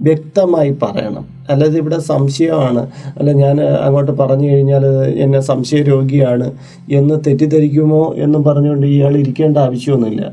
വ്യക്തമായി 0.01 0.77
പറയണം. 0.81 1.25
അല്ലാതെ 1.49 1.77
ഇവിടെ 1.77 1.99
സംശയമാണ്. 1.99 2.87
അല്ല 3.17 3.31
ഞാൻ 3.31 3.61
അങ്ങോട്ട് 3.61 4.11
പറഞ്ഞു 4.11 4.47
കഴിഞ്ഞാൽ 4.49 4.85
എന്നെ 5.17 5.39
സംശയ 5.39 5.81
രോഗിയാണ് 5.81 6.51
എന്ന് 6.91 7.15
തെറ്റിദ്ധരിക്കുമോ 7.27 8.13
എന്ന് 8.17 8.39
പറഞ്ഞുകൊണ്ട് 8.39 8.87
ഇയാൾ 8.87 9.17
ഇരിക്കേണ്ട 9.17 9.57
ആവശ്യമൊന്നുമില്ല. 9.57 10.31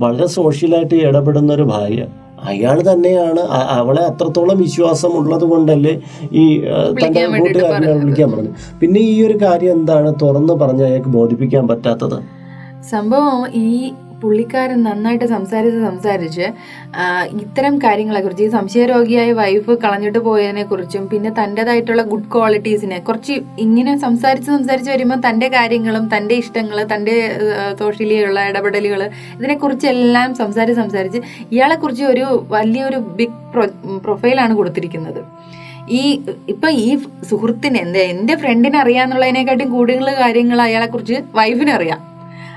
വളരെ 0.00 0.26
സോഷ്യലായിട്ട് 0.26 0.94
ഇടപെടുന്ന 0.94 1.52
ഒരു 1.52 1.62
ഭാര്യ. 1.62 2.02
അയാൾ 2.44 2.82
തന്നെയാണ് 2.82 3.40
അവളെ 3.50 4.02
അത്രത്തോളം 4.02 4.58
വിശ്വാസം 4.58 5.08
ഉള്ളത് 5.08 5.44
കൊണ്ടല്ലേ 5.44 6.00
ഈ 6.32 6.44
തന്റെ 7.02 7.26
കൂട്ടുകാരനെ 7.38 7.92
വിളിക്കാൻ 7.92 8.30
പറഞ്ഞു 8.30 8.52
പിന്നെ 8.80 9.00
ഈ 9.00 9.26
ഒരു 9.26 9.38
കാര്യം 9.42 9.72
എന്താണ് 9.72 10.14
തുറന്ന് 10.22 10.52
പറഞ്ഞ് 10.52 10.84
അയാൾക്ക് 10.84 11.08
ബോധിപ്പിക്കാൻ 11.08 11.68
പറ്റാത്തത്? 11.68 12.41
സംഭവം 12.90 13.48
ഈ 13.54 13.92
പുള്ളിക്കാരൻ 14.22 14.82
നന്നായിട്ട് 14.82 15.24
സംസാരിച്ച് 15.24 15.78
സംസാരിച്ച് 15.78 16.52
ഇത്തരം 17.30 17.78
കാര്യങ്ങളെക്കുറിച്ച് 17.78 18.44
ഈ 18.44 18.48
സംശയരോഗിയായ 18.48 19.32
വൈഫ് 19.32 19.70
കളഞ്ഞിട്ട് 19.70 20.18
പോയതിനെക്കുറിച്ചും 20.18 21.08
പിന്നെ 21.08 21.30
തന്റെതായിട്ടുള്ള 21.30 22.02
ഗുഡ് 22.02 22.30
ക്വാളിറ്റീസിനെ 22.34 22.98
കുറച്ച് 22.98 23.32
ഇങ്ങനെ 23.58 23.98
സംസാരിച്ച് 23.98 24.50
സംസാരിച്ച് 24.50 24.90
വരുമ്പോൾ 24.90 25.28
തന്റെ 25.28 25.48
കാര്യങ്ങളും 25.48 26.16
തന്റെ 26.16 26.34
ഇഷ്ടങ്ങൾ 26.34 26.86
തന്റെ 26.94 27.38
സോഷ്യലിയുള്ള 27.78 28.40
ഇടപെടലുകൾ 28.40 29.10
ഇതിനെക്കുറിച്ചെല്ലാം 29.34 30.34
സംസാരിച്ച് 30.34 30.80
സംസാരിച്ച് 30.80 31.18
ഇയാളെക്കുറിച്ച് 31.50 32.04
ഒരു 32.04 32.46
വലിയൊരു 32.48 32.96
ബിഗ് 32.96 33.52
പ്രൊ 33.54 33.66
പ്രൊഫൈലാണ് 34.04 34.54
കൊടുത്തിരിക്കുന്നത്. 34.54 35.24
ഈ 35.90 36.22
ഇപ്പൊ 36.48 36.68
ഈ 36.68 36.98
സുഹൃത്തിന് 37.30 37.78
എന്താ 37.78 37.98
എന്റെ 37.98 38.36
ഫ്രണ്ടിനെ 38.36 38.78
അറിയാന്നുള്ളതിനെക്കാട്ടും 38.78 39.72
കൂടുതൽ 39.72 40.14
കാര്യങ്ങൾ 40.20 40.62
അയാളെക്കുറിച്ച് 40.62 41.14
വൈഫിന് 41.34 41.70
അറിയാം 41.70 42.11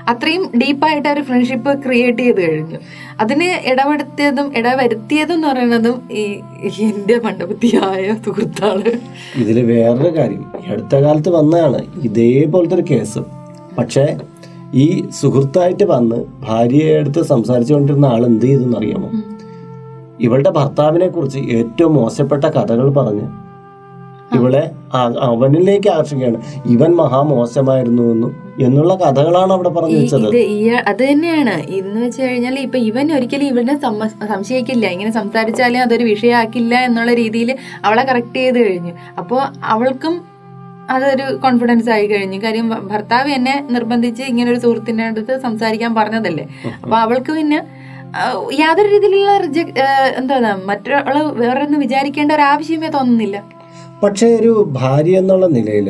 അത്രയും 0.08 0.50
ഡീപ്പായിട്ട് 0.58 1.08
ഒരു 1.08 1.20
ഫ്രണ്ട്ഷിപ്പ് 1.20 1.84
ക്രിയേറ്റ് 1.84 2.18
ചെയ്ത് 2.18 2.40
കഴിഞ്ഞു. 2.40 2.78
അതിന് 3.20 3.68
ഇടപെടുത്തിയതും 3.68 4.56
ഇടവരുത്തിയതും 4.56 5.34
എന്ന് 5.34 5.48
പറയുന്നതും 5.48 6.08
ഈ 6.12 6.40
എന്റെ 6.80 7.20
മണ്ഡപത്തിയായ 7.24 8.14
സുഹൃത്താണ്. 8.26 8.92
ഇതിൽ 9.36 9.66
വേറൊരു 9.66 10.18
കാര്യം. 10.18 10.44
അടുത്ത 10.68 10.96
കാലത്ത് 10.96 11.28
വന്നതാണ് 11.28 11.82
ഇതേപോലത്തെ 12.02 12.74
ഒരു 12.74 12.84
കേസ് 12.90 13.18
പക്ഷേ 13.78 14.16
ഈ 14.74 15.08
സുഹൃത്തായിട്ട് 15.20 15.84
വന്ന് 15.84 16.16
ഭാര്യയെ 16.48 16.98
അടുത്ത് 16.98 17.22
സംസാരിച്ചുകൊണ്ടിരുന്ന 17.22 18.06
ആൾ 18.06 18.26
എന്ത് 18.26 18.46
ചെയ്തെന്ന് 18.46 18.78
അറിയാമോ 18.78 19.10
ഇവളുടെ 20.20 20.50
ഭർത്താവിനെ 20.50 21.08
കുറിച്ച് 21.08 21.38
ഏറ്റവും 21.38 21.94
മോശപ്പെട്ട 21.94 22.44
കഥകൾ 22.44 22.90
പറഞ്ഞ് 22.90 23.26
ഇവളെ 24.36 24.70
അവനിലേക്ക് 25.20 25.88
ആകർഷിക്കുകയാണ്. 25.88 26.42
ഇവൻ 26.66 26.94
മഹാമോശമായിരുന്നു 26.96 28.02
എന്നും 28.02 28.45
എന്നുള്ള 28.64 28.92
കഥകളാണ് 29.02 29.52
അവിടെ 29.56 29.70
പറഞ്ഞു 29.76 29.96
വെച്ചത്. 30.00 30.28
അത് 30.90 31.02
തന്നെയാണ്. 31.08 31.54
ഇന്ന് 31.78 31.98
വെച്ച് 32.04 32.20
കഴിഞ്ഞാൽ 32.22 32.54
ഇപ്പൊ 32.66 32.78
ഇവൻ 32.88 33.06
ഒരിക്കലും 33.16 33.48
ഇവനെ 33.52 33.74
സംശയിക്കില്ല. 34.32 34.86
ഇങ്ങനെ 34.94 35.12
സംസാരിച്ചാലേ 35.18 35.80
അതൊരു 35.86 36.04
വിഷയമാക്കില്ല 36.12 36.74
എന്നുള്ള 36.88 37.14
രീതിയിൽ 37.22 37.50
അവളെ 37.86 38.04
കറക്റ്റ് 38.10 38.40
ചെയ്ത് 38.42 38.58
കഴിഞ്ഞു. 38.66 38.94
അപ്പോൾ 39.22 39.40
അവൾക്കും 39.74 40.16
അതൊരു 40.94 41.24
കോൺഫിഡൻസ് 41.44 41.88
ആയി 41.94 42.06
കഴിഞ്ഞു. 42.06 42.38
കാര്യം 42.44 42.66
ഭർത്താവ് 42.92 43.30
എന്നെ 43.36 43.54
നിർബന്ധിച്ച് 43.74 44.22
ഇങ്ങനെ 44.32 44.48
ഒരു 44.52 44.60
സുഹൃത്തിന്റെ 44.64 45.04
അടുത്ത് 45.10 45.34
സംസാരിക്കാൻ 45.46 45.92
പറഞ്ഞതല്ലേ? 46.00 46.46
അപ്പൊ 46.82 46.96
അവൾക്ക് 47.04 47.32
പിന്നെ 47.38 47.58
യാതൊരു 48.60 48.88
രീതിയിലുള്ള 48.92 49.32
റിജക്ട് 49.44 49.80
മറ്റൊരാൾ 50.68 51.02
മറ്റൊരാൾ 51.08 51.62
ഒന്നും 51.64 51.80
വിചാരിക്കേണ്ട 51.86 52.30
ഒരു 52.32 52.44
ആവശ്യമേ 52.52 52.88
തോന്നുന്നില്ല. 52.96 53.36
പക്ഷേ 54.02 54.26
ഒരു 54.40 54.52
ഭാര്യ 54.78 55.20
എന്നുള്ള 55.22 55.46
നിലയിൽ 55.56 55.88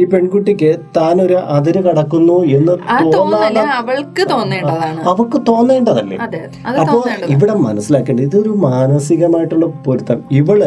ഈ 0.00 0.04
പെൺകുട്ടിക്ക് 0.04 0.78
താനൊരു 0.96 1.34
അതിര് 1.34 1.80
കടക്കുന്നു 1.82 2.44
എന്ന് 2.44 2.72
അവൾക്ക് 2.72 4.22
തോന്നേണ്ടതാണ്. 4.32 5.00
അവൾക്ക് 5.04 5.38
തോന്നേണ്ടതല്ലേ? 5.48 6.16
അപ്പോ 6.80 7.04
ഇവിടെ 7.26 7.54
മനസ്സിലാക്കേണ്ടത് 7.54 8.24
ഇതൊരു 8.24 8.48
മാനസികമായിട്ടുള്ള 8.48 9.66
പൊരുത്തം. 9.66 10.20
ഇവൾ 10.32 10.60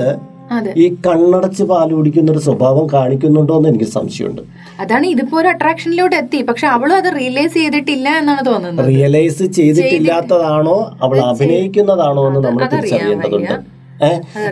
ഈ 0.77 0.95
കണ്ണടച്ച് 1.05 1.63
പാൽ 1.63 1.89
കുടിക്കുന്ന 1.93 2.31
ഒരു 2.31 2.39
സ്വഭാവം 2.39 2.87
കാണിക്കുന്നുണ്ടോ 2.93 3.57
എന്ന് 3.57 3.69
എനിക്ക് 3.69 3.85
സംശയമുണ്ട്. 3.85 4.41
അതാണ് 4.81 5.05
ഇതിപ്പോ 5.05 5.37
ഒരു 5.41 5.47
അട്രാക്ഷനിലോട്ട് 5.47 6.15
എത്തി. 6.15 6.41
പക്ഷെ 6.41 6.67
അവളും 6.67 6.95
അത് 6.95 7.09
റിയലൈസ് 7.19 7.53
ചെയ്തിട്ടില്ല 7.53 8.09
എന്നാണ് 8.09 8.45
തോന്നുന്നത്. 8.45 8.87
റിയലൈസ് 8.87 9.43
ചെയ്തിട്ടില്ലാത്തതാണോ? 9.43 10.77
അവൾ 11.01 11.19
അഭിനയിക്കുന്നതാണോ 11.19 12.27
എന്ന് 12.27 12.39
നമ്മൾ 12.39 12.65
തിരിച്ചറിയേണ്ടതുണ്ട്. 12.65 13.76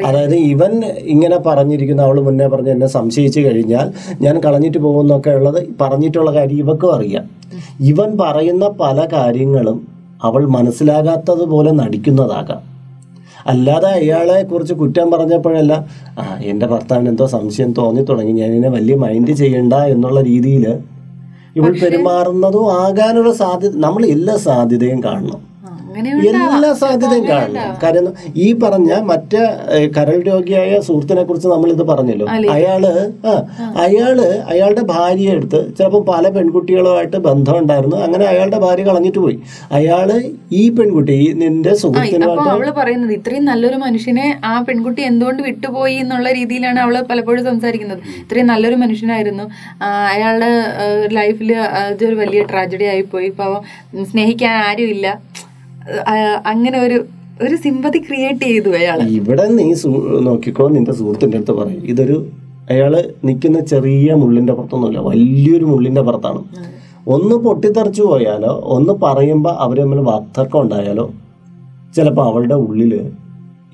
അതായത് 0.05 0.35
ഇവൻ 0.35 0.85
ഇങ്ങനെ 0.85 1.37
പറഞ്ഞിരിക്കുന്ന 1.37 2.01
അവൾ 2.01 2.21
മുന്നേ 2.21 2.47
പറഞ്ഞ് 2.47 2.69
എന്നെ 2.69 2.87
സംശയിച്ചു 2.87 3.39
കഴിഞ്ഞാൽ 3.39 3.91
ഞാൻ 4.21 4.39
കളഞ്ഞിട്ട് 4.39 4.77
പോകുന്നൊക്കെ 4.77 5.29
ഉള്ളത് 5.29 5.67
പറഞ്ഞിട്ടുള്ള 5.81 6.33
കാര്യം 6.33 6.57
ഇവക്കും 6.57 6.95
അറിയാം. 6.95 7.29
ഇവൻ 7.79 8.17
പറയുന്ന 8.17 8.67
പല 8.67 9.07
കാര്യങ്ങളും 9.13 9.87
അവൾ 10.23 10.47
മനസ്സിലാകാത്തതുപോലെ 10.47 11.71
നടിക്കുന്നതാകാം. 11.71 12.75
അല്ലാതെ 13.47 13.87
അയാളെ 13.87 14.43
കുറിച്ച് 14.43 14.73
കുറ്റം 14.73 15.11
പറഞ്ഞപ്പോഴല്ല 15.11 15.85
ആ 16.19 16.37
എന്റെ 16.43 16.67
ഭർത്താവിന് 16.67 17.09
എന്തോ 17.09 17.25
സംശയം 17.25 17.73
തോന്നി 17.73 18.01
തുടങ്ങി 18.01 18.31
ഞാൻ 18.31 18.51
ഇതിനെ 18.51 18.69
വലിയ 18.69 18.95
മൈൻഡ് 18.95 19.31
ചെയ്യണ്ട 19.31 19.73
എന്നുള്ള 19.73 20.21
രീതിയിൽ 20.21 20.79
ഇവൾ 21.55 21.73
പെരുമാറുന്നതും 21.81 22.71
ആകാനുള്ള 22.71 23.33
സാധ്യത 23.33 23.75
നമ്മൾ 23.75 24.05
എല്ലാ 24.05 24.37
സാധ്യതയും 24.37 25.03
കാണണം. 25.03 25.54
എല്ലാ 25.97 26.71
സാധ്യതയും 26.81 27.25
കാണണം 27.29 27.77
കാരണം 27.83 28.13
ഈ 28.45 28.47
പറഞ്ഞ 28.63 28.91
മറ്റേ 29.11 29.43
കരൾ 29.97 30.17
രോഗിയായ 30.29 30.79
സുഹൃത്തിനെ 30.87 31.23
കുറിച്ച് 31.23 31.49
നമ്മൾ 31.53 31.69
ഇത് 31.75 31.83
പറഞ്ഞല്ലോ 31.91 32.27
അയാൾ 32.55 32.85
ആ 33.29 33.33
അയാൾ 33.85 34.17
അയാളുടെ 34.53 34.83
ഭാര്യയെ 34.93 35.33
എടുത്ത് 35.37 35.61
ചിലപ്പോൾ 35.77 36.03
പല 36.11 36.29
പെൺകുട്ടികളുമായിട്ട് 36.35 37.17
ബന്ധം 37.27 37.57
ഉണ്ടായിരുന്നു 37.61 37.97
അങ്ങനെ 38.05 38.25
അയാളുടെ 38.31 38.59
ഭാര്യ 38.65 38.83
കളഞ്ഞിട്ട് 38.89 39.19
പോയി. 39.19 39.37
അയാൾ 39.77 40.09
ഈ 40.61 40.63
പെൺകുട്ടി 40.77 41.17
നിന്റെ 41.41 41.73
സുഹൃത്തിനുമായിട്ട് 41.81 42.49
അവൾ 42.55 42.69
പറയുന്നത് 42.81 43.13
ഇത്രയും 43.17 43.45
നല്ലൊരു 43.51 43.77
മനുഷ്യനെ 43.85 44.27
ആ 44.51 44.53
പെൺകുട്ടി 44.67 45.01
എന്തുകൊണ്ട് 45.11 45.41
വിട്ടുപോയി 45.49 45.95
എന്നുള്ള 46.03 46.27
രീതിയിലാണ് 46.39 46.79
അവൾ 46.85 46.95
പലപ്പോഴും 47.11 47.43
സംസാരിക്കുന്നത്. 47.51 48.01
ഇത്രയും 48.23 48.47
നല്ലൊരു 48.53 48.77
മനുഷ്യനായിരുന്നു. 48.83 49.47
അയാളുടെ 50.13 50.51
ലൈഫിൽ 51.19 51.51
അതൊരു 51.81 52.15
വലിയ 52.21 52.41
ട്രാജഡി 52.51 52.85
ആയിപ്പോയി. 52.93 53.29
പാവം 53.39 53.61
സ്നേഹിക്കാൻ 54.11 54.55
ആരുമില്ല. 54.69 55.07
അങ്ങനെ 56.51 56.77
ഒരു 56.85 56.97
ഒരു 57.45 57.55
സിമ്പതി 57.63 57.99
ക്രിയേറ്റ് 58.07 58.45
ചെയ്തു 58.49 58.69
അയാൾ 58.79 58.99
ഇവിടെ 59.19 59.45
നീ 59.57 59.65
നോക്കിക്കോ 60.27 60.65
നിന്റെ 60.75 60.93
സുഹൃത്തിന്റെ 60.99 61.37
അടുത്ത് 61.39 61.53
പറയും. 61.59 61.81
ഇതൊരു 61.91 62.17
അയാൾ 62.73 62.93
നിൽക്കുന്ന 63.27 63.59
ചെറിയ 63.71 64.13
മുള്ളിന്റെ 64.21 64.53
പുറത്തൊന്നുമില്ല 64.57 65.01
വലിയൊരു 65.09 65.65
മുള്ളിന്റെ 65.71 66.01
പുറത്താണ്. 66.07 66.41
ഒന്ന് 67.15 67.35
പൊട്ടിത്തെറിച്ചു 67.45 68.03
പോയാലോ 68.09 68.53
ഒന്ന് 68.75 68.93
പറയുമ്പോൾ 69.03 69.53
അവർ 69.65 69.77
തമ്മിൽ 69.81 69.99
വാർത്തക്കം 70.09 70.59
ഉണ്ടായാലോ 70.61 71.05
ചിലപ്പോൾ 71.97 72.25
അവളുടെ 72.29 72.55
ഉള്ളിൽ 72.65 72.93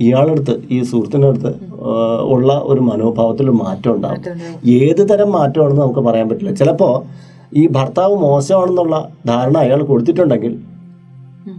ഇയാളടുത്ത് 0.05 0.53
ഈ 0.75 0.77
സുഹൃത്തിന്റെ 0.89 1.27
അടുത്ത് 1.27 1.51
ഉള്ള 2.33 2.51
ഒരു 2.71 2.81
മനോഭാവത്തിൽ 2.89 3.47
മാറ്റം 3.61 3.91
ഉണ്ടാകും 3.95 4.41
ഏത് 4.79 5.01
തരം 5.11 5.29
മാറ്റമാണെന്ന് 5.37 5.81
നമുക്ക് 5.81 6.03
പറയാൻ 6.07 6.27
പറ്റില്ല. 6.29 6.53
ചിലപ്പോൾ 6.61 6.93
ഈ 7.59 7.63
ഭർത്താവ് 7.77 8.15
മോശമാണെന്നുള്ള 8.25 8.95
ധാരണ 9.25 9.55
അയാൾ 9.57 9.79
കൊടുത്തിട്ടുണ്ടെങ്കിൽ 9.83 10.53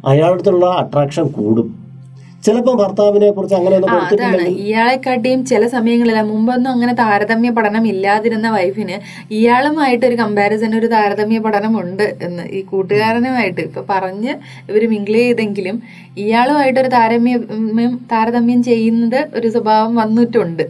അയാളടുത്തുള്ള 0.05 0.67
അട്രാക്ഷൻ 0.67 1.29
കൂടും. 1.29 1.69
ചിലപ്പോൾ 2.43 2.77
ഭർത്താവിനെ 2.77 3.31
കുറിച്ച് 3.31 3.55
അങ്ങനെ 3.55 4.47
ഇയാളെക്കാട്ടിയും 4.63 5.47
ചില 5.47 5.67
സമയങ്ങളിൽ 5.67 6.23
മുമ്പൊന്നും 6.23 6.71
അങ്ങനെ 6.71 6.93
താരതമ്യ 6.93 7.51
പഠനം 7.51 7.87
ഇല്ലാതിരുന്ന 7.87 8.51
വൈഫിന് 8.51 8.97
ഇയാളുമായിട്ട് 9.31 10.07
ഒരു 10.07 10.15
കമ്പാരിസൺ 10.15 10.79
ഒരു 10.79 10.87
താരതമ്യ 10.87 11.39
പഠനം 11.39 11.81
ഉണ്ട് 11.81 12.17
എന്ന് 12.21 12.43
ഈ 12.51 12.63
കൂട്ടുകാരനുമായിട്ട് 12.63 13.61
ഇപ്പൊ 13.61 13.85
പറഞ്ഞ് 13.89 14.33
ഇവർ 14.71 14.89
മിങ്കിൾ 14.89 15.13
ചെയ്തെങ്കിലും 15.13 15.83
ഇയാളുമായിട്ടൊരു 16.17 16.89
താരതമ്യം 16.89 18.01
താരതമ്യം 18.13 18.63
ചെയ്യുന്നത് 18.63 19.29
ഒരു 19.35 19.49
സ്വഭാവം 19.49 19.95
വന്നിട്ടുണ്ട്. 19.95 20.65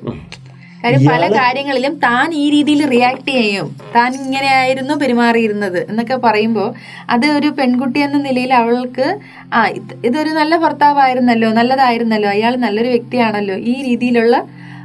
കാര്യം 0.85 1.03
പല 1.05 1.25
കാര്യങ്ങളിലും 1.37 1.95
താൻ 2.05 2.35
ഈ 2.35 2.51
രീതിയിൽ 2.51 2.81
റിയാക്ട് 2.89 3.31
ചെയ്യും. 3.31 3.69
താൻ 3.97 4.11
ഇങ്ങനെയായിരുന്നു 4.15 4.95
പെരുമാറിയിരുന്നത് 4.95 5.79
എന്നൊക്കെ 5.91 6.17
പറയുമ്പോൾ 6.17 6.69
അത് 7.11 7.27
ഒരു 7.27 7.49
പെൺകുട്ടി 7.59 8.01
എന്ന 8.01 8.19
നിലയിൽ 8.19 8.55
അവൾക്ക് 8.55 9.07
ആ 9.55 9.61
ഇതൊരു 10.05 10.29
നല്ല 10.29 10.57
ഭർത്താവായിരുന്നല്ലോ 10.57 11.51
നല്ലതായിരുന്നല്ലോ 11.53 12.31
അയാൾ 12.31 12.57
നല്ലൊരു 12.57 12.89
വ്യക്തിയാണല്ലോ 12.89 13.57
ഈ 13.73 13.77
രീതിയിലുള്ള 13.89 14.37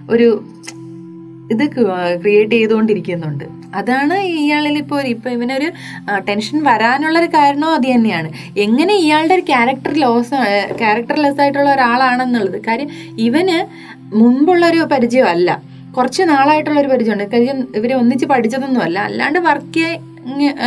ഒരു 0.10 0.30
ഇത് 1.52 1.64
ക്രിയേറ്റ് 2.22 2.52
ചെയ്തുകൊണ്ടിരിക്കുന്നുണ്ട്. 2.52 3.46
അതാണ് 3.76 4.16
ഇയാളിൽ 4.40 4.78
ഇപ്പോൾ 4.78 5.02
ഇപ്പൊ 5.14 5.30
ഇവനൊരു 5.30 5.68
ടെൻഷൻ 6.30 6.58
വരാനുള്ളൊരു 6.64 7.30
കാരണവും 7.36 7.74
അത് 7.74 7.88
തന്നെയാണ്. 7.94 8.30
എങ്ങനെ 8.58 8.94
ഇയാളുടെ 9.04 9.34
ഒരു 9.34 9.42
ക്യാരക്ടർ 9.42 9.94
ലോസ് 10.04 10.36
ക്യാരക്ടർ 10.82 11.18
ലെസ് 11.24 11.42
ആയിട്ടുള്ള 11.42 11.70
ഒരാളാണെന്നുള്ളത്. 11.74 12.60
കാര്യം 12.68 12.90
ഇവന് 13.28 13.58
മുമ്പുള്ളൊരു 14.16 14.82
പരിചയമല്ല. 14.94 15.77
കുറച്ച് 15.96 16.24
നാളായിട്ടുള്ള 16.24 16.80
ഒരു 16.80 16.88
പരിചയമുണ്ട്. 16.88 17.24
കാര്യം 17.34 17.68
ഇവരെ 17.76 17.96
ഒന്നിച്ച് 17.96 18.26
പഠിച്ചതൊന്നും 18.26 18.82
അല്ല 18.82 19.00
അല്ലാണ്ട് 19.00 19.40
വർക്ക് 19.40 19.88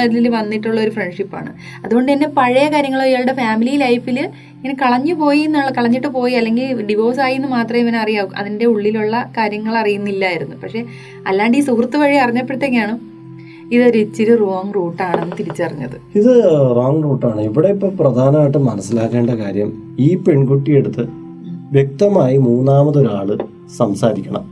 ഇതിൽ 0.04 0.28
വന്നിട്ടുള്ള 0.28 0.80
ഒരു 0.80 0.90
ഫ്രണ്ട്ഷിപ്പാണ് 0.90 1.50
അതുകൊണ്ട് 1.84 2.12
തന്നെ 2.12 2.28
പഴയ 2.28 2.68
കാര്യങ്ങൾ 2.68 3.02
ഇയാളുടെ 3.02 3.32
ഫാമിലി 3.32 3.76
ലൈഫിൽ 3.76 4.18
ഇങ്ങനെ 4.18 4.74
കളഞ്ഞു 4.82 5.14
പോയി 5.14 5.38
എന്നുള്ള 5.38 5.70
കളഞ്ഞിട്ട് 5.70 6.06
പോയി 6.06 6.34
അല്ലെങ്കിൽ 6.34 6.82
ഡിവോഴ്സ് 6.86 7.20
ആയി 7.20 7.34
എന്ന് 7.34 7.48
മാത്രമേ 7.48 7.80
ഇവൻ 7.80 7.96
അറിയാവൂ. 7.96 8.30
അതിന്റെ 8.36 8.66
ഉള്ളിലുള്ള 8.66 9.32
കാര്യങ്ങൾ 9.38 9.76
അറിയുന്നില്ലായിരുന്നു. 9.76 10.56
പക്ഷേ 10.56 10.84
അല്ലാണ്ട് 11.26 11.58
ഈ 11.58 11.60
സുഹൃത്ത് 11.60 11.96
വഴി 11.96 12.16
അറിഞ്ഞപ്പോഴത്തേക്കാണ് 12.16 12.94
ഇതൊരു 13.72 13.98
ഇച്ചിരി 13.98 14.34
റോങ് 14.34 14.74
റൂട്ടാണെന്ന് 14.74 15.36
തിരിച്ചറിഞ്ഞത്. 15.38 15.96
ഇത് 16.14 16.32
റോങ് 16.76 17.02
റൂട്ടാണ് 17.04 17.40
ഇവിടെ 17.40 17.68
ഇപ്പൊ 17.68 17.88
പ്രധാനമായിട്ടും 17.88 18.64
മനസ്സിലാക്കേണ്ട 18.66 19.30
കാര്യം 19.30 19.96
ഈ 19.98 20.14
പെൺകുട്ടിയെടുത്ത് 20.14 21.04
വ്യക്തമായി 21.72 22.36
മൂന്നാമതൊരാൾ 22.36 23.38
സംസാരിക്കണം. 23.78 24.44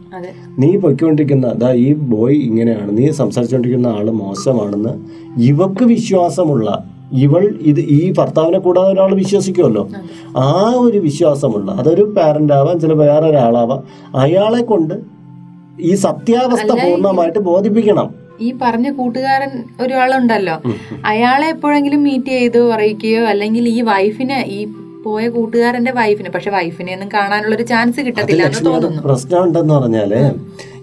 നീ 0.59 0.77
പൊയ്ക്കൊണ്ടിരിക്കുന്ന 0.77 1.47
അതാ 1.47 1.73
ഈ 1.73 1.95
ബോയ് 1.95 2.37
ഇങ്ങനെയാണ്. 2.37 2.99
നീ 2.99 3.11
സംസാരിച്ചുകൊണ്ടിരിക്കുന്ന 3.11 3.87
ആൾ 3.87 4.11
മോശമാണെന്ന് 4.11 4.92
ഇവക്ക് 5.42 5.85
വിശ്വാസമുള്ള 5.85 6.85
ഇവൾ 7.12 7.55
ഇത് 7.61 7.81
ഈ 7.81 8.12
ഭർത്താവിനെ 8.12 8.59
കൂടാതെ 8.59 8.92
ഒരാൾ 8.92 9.14
വിശ്വസിക്കുമല്ലോ. 9.14 9.88
ആ 10.37 10.75
ഒരു 10.77 10.99
വിശ്വാസമുള്ള 10.99 11.73
അതൊരു 11.73 12.14
പാരന്റ് 12.16 12.53
ആവാം 12.53 12.81
ചില 12.81 12.92
വേറെ 12.92 13.27
ഒരാളാവാം 13.29 13.83
അയാളെ 14.16 14.62
കൊണ്ട് 14.62 14.95
ഈ 15.81 15.95
സത്യാവസ്ഥ 15.95 16.71
പൂർണമായിട്ട് 16.85 17.38
ബോധിപ്പിക്കണം. 17.38 18.11
ഈ 18.40 18.55
പറഞ്ഞ 18.62 18.90
കൂട്ടുകാരൻ 18.92 19.53
ഒരാളുണ്ടല്ലോ 19.83 20.57
അയാളെ 21.05 21.49
എപ്പോഴെങ്കിലും 21.49 22.03
മീറ്റ് 22.03 22.27
ചെയ്തോ 22.27 22.73
അറിയിക്കുകയോ 22.73 23.23
അല്ലെങ്കിൽ 23.25 23.69
ഈ 23.69 23.81
വൈഫിനെ 23.81 24.45
ഈ 24.47 24.61
പോയ 25.09 25.25
കൂട്ടുകാരന്റെ 25.37 25.92
വൈഫിന് 26.01 26.31
പക്ഷെ 26.37 26.51
വൈഫിനെ 26.57 26.92
ഒന്നും 26.97 27.11
കാണാനുള്ള 27.16 27.55
ഒരു 27.59 27.66
ചാൻസ് 27.73 28.01
കിട്ടത്തില്ല 28.07 28.42
എന്ന് 28.51 28.64
തോന്നുന്നു. 28.71 29.03
പ്രശ്നം 29.09 29.42
ഉണ്ടെന്ന് 29.47 29.75
പറഞ്ഞാൽ 29.75 30.12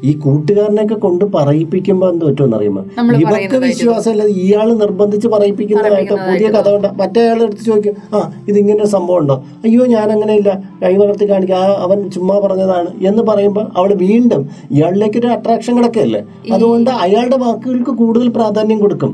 ഈ 0.07 0.11
കൂട്ടുകാരനൊക്കെ 0.23 0.95
കൊണ്ട് 1.03 1.23
പറയിപ്പിക്കുമ്പോ 1.35 2.09
എന്ത് 2.13 2.23
പറ്റുമെന്ന് 2.25 2.57
അറിയുമോ? 2.57 2.81
നമ്മൾ 2.97 3.13
ഇവർക്ക് 3.21 3.57
വിശ്വാസമല്ല 3.63 4.23
ഇയാൾ 4.43 4.67
നിർബന്ധിച്ച് 4.81 5.27
പറയിപ്പിക്കുന്നതായിട്ട് 5.33 6.15
പുതിയ 6.27 6.47
കഥ 6.55 6.69
ഉണ്ട് 6.77 6.89
മറ്റേ 7.01 7.21
ആൾ 7.31 7.39
എടുത്ത് 7.45 7.63
ചോദിക്കും 7.69 7.95
ആ 8.15 8.19
ഇതിങ്ങനെ 8.47 8.79
ഒരു 8.83 8.91
സംഭവം 8.95 9.19
ഉണ്ടോ? 9.21 9.35
അയ്യോ 9.65 9.85
ഞാൻ 9.85 10.07
അങ്ങനെയില്ല 10.15 10.51
കൈ 10.83 10.93
വളർത്തി 11.01 11.27
കാണിക്കുക 11.31 11.55
ആ 11.55 11.71
അവൻ 11.85 12.09
ചുമ്മാ 12.15 12.35
പറഞ്ഞതാണ്. 12.45 12.91
എന്ന് 13.09 13.23
പറയുമ്പോൾ 13.31 13.67
അവൾ 13.77 13.93
വീണ്ടും 14.05 14.43
ഇയാളിലേക്ക് 14.71 15.17
ഒരു 15.17 15.27
അട്രാക്ഷൻ 15.27 15.77
കിടക്കല്ലേ 15.79 16.21
അതുകൊണ്ട് 16.53 16.91
അയാളുടെ 17.05 17.39
വാക്കുകൾക്ക് 17.45 17.95
കൂടുതൽ 18.03 18.29
പ്രാധാന്യം 18.29 18.79
കൊടുക്കും. 18.79 19.13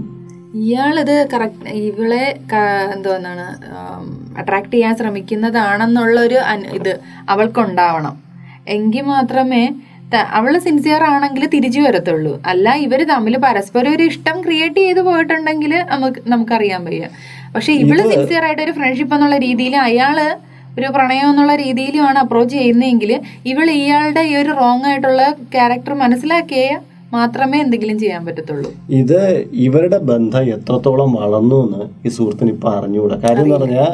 ഇയാളിത് 0.59 1.15
കറക്റ്റ് 1.33 1.73
ഇവളെ 1.89 2.25
എന്തോന്നാണ് 2.93 3.45
അട്രാക്ട് 4.39 4.73
ചെയ്യാൻ 4.73 4.93
ശ്രമിക്കുന്നതാണെന്നുള്ളൊരു 4.95 6.39
ഇത് 6.79 6.93
അവൾക്കുണ്ടാവണം. 7.33 8.15
എങ്കിൽ 8.75 9.05
മാത്രമേ 9.13 9.63
അവൾ 10.37 10.53
സിൻസിയർ 10.63 11.01
ആണെങ്കിൽ 11.09 11.43
തിരിച്ചു 11.53 11.81
വരത്തുള്ളൂ. 11.83 12.31
അല്ല 12.51 12.73
ഇവർ 12.85 13.01
തമ്മിൽ 13.11 13.35
പരസ്പരം 13.45 13.91
ഒരു 13.95 14.03
ഇഷ്ടം 14.11 14.37
ക്രിയേറ്റ് 14.45 14.81
ചെയ്ത് 14.85 15.01
പോയിട്ടുണ്ടെങ്കിൽ 15.07 15.73
നമുക്ക് 15.91 16.21
നമുക്കറിയാൻ 16.33 16.81
വയ്യ. 16.87 17.05
പക്ഷെ 17.53 17.71
ഇവൾ 17.83 17.97
സിൻസിയർ 18.11 18.43
ആയിട്ട് 18.47 18.63
ഒരു 18.67 18.73
ഫ്രണ്ട്ഷിപ്പ് 18.79 19.15
എന്നുള്ള 19.15 19.37
രീതിയിൽ 19.45 19.75
അയാൾ 19.87 20.17
ഒരു 20.77 20.87
പ്രണയം 20.95 21.29
എന്നുള്ള 21.31 21.53
രീതിയിലുമാണ് 21.65 22.19
അപ്രോച്ച് 22.19 22.55
ചെയ്യുന്നതെങ്കിൽ 22.57 23.11
ഇവൾ 23.51 23.67
ഇയാളുടെ 23.79 24.21
ഈ 24.31 24.35
ഒരു 24.41 24.51
റോങ് 24.61 24.85
ആയിട്ടുള്ള 24.89 25.23
ക്യാരക്ടർ 25.55 25.93
മനസ്സിലാക്കിയ 25.93 26.67
മാത്രമേ 27.15 27.57
എന്തെങ്കിലും 27.63 27.97
ചെയ്യാൻ 28.01 28.21
പറ്റത്തുള്ളൂ. 28.27 28.69
ഇത് 29.01 29.19
ഇവരുടെ 29.65 29.97
ബന്ധം 30.11 30.43
എത്രത്തോളം 30.55 31.09
വളർന്നു 31.21 31.57
എന്ന് 31.65 31.81
ഈ 32.07 32.11
സുഹൃത്തിന് 32.17 32.51
ഇപ്പൊ 32.55 32.67
അറിഞ്ഞുകൂടാ 32.77 33.17
കാര്യം 33.25 33.45
എന്ന് 33.45 33.57
പറഞ്ഞാൽ 33.57 33.91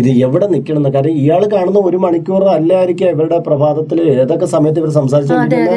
ഇത് 0.00 0.10
എവിടെ 0.26 0.46
നിൽക്കണം 0.54 0.90
കാര്യം 0.96 1.16
ഇയാൾ 1.22 1.42
കാണുന്ന 1.54 1.82
ഒരു 1.90 1.98
മണിക്കൂർ 2.04 2.44
അല്ലായിരിക്കും 2.56 3.10
ഇവരുടെ 3.14 3.38
പ്രഭാതത്തിൽ 3.48 4.00
ഏതൊക്കെ 4.22 4.48
സമയത്ത് 4.54 4.80
ഇവർ 4.82 4.92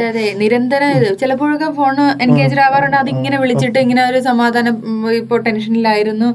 അതെ 0.08 0.26
നിരന്തരം 0.41 0.91
ചിലപ്പോഴൊക്കെ 1.21 1.69
ഫോൺ 1.80 1.95
എൻഗേജ് 2.26 2.60
ആവാറുണ്ട്. 2.67 2.97
അത് 3.02 3.10
ഇങ്ങനെ 3.15 3.38
വിളിച്ചിട്ട് 3.43 3.80
ഇങ്ങനെ 3.86 4.04
ഒരു 4.12 4.19
സമാധാനം 4.30 4.76
ഇപ്പൊ 5.19 5.38
ടെൻഷനിലായിരുന്നു. 5.47 6.30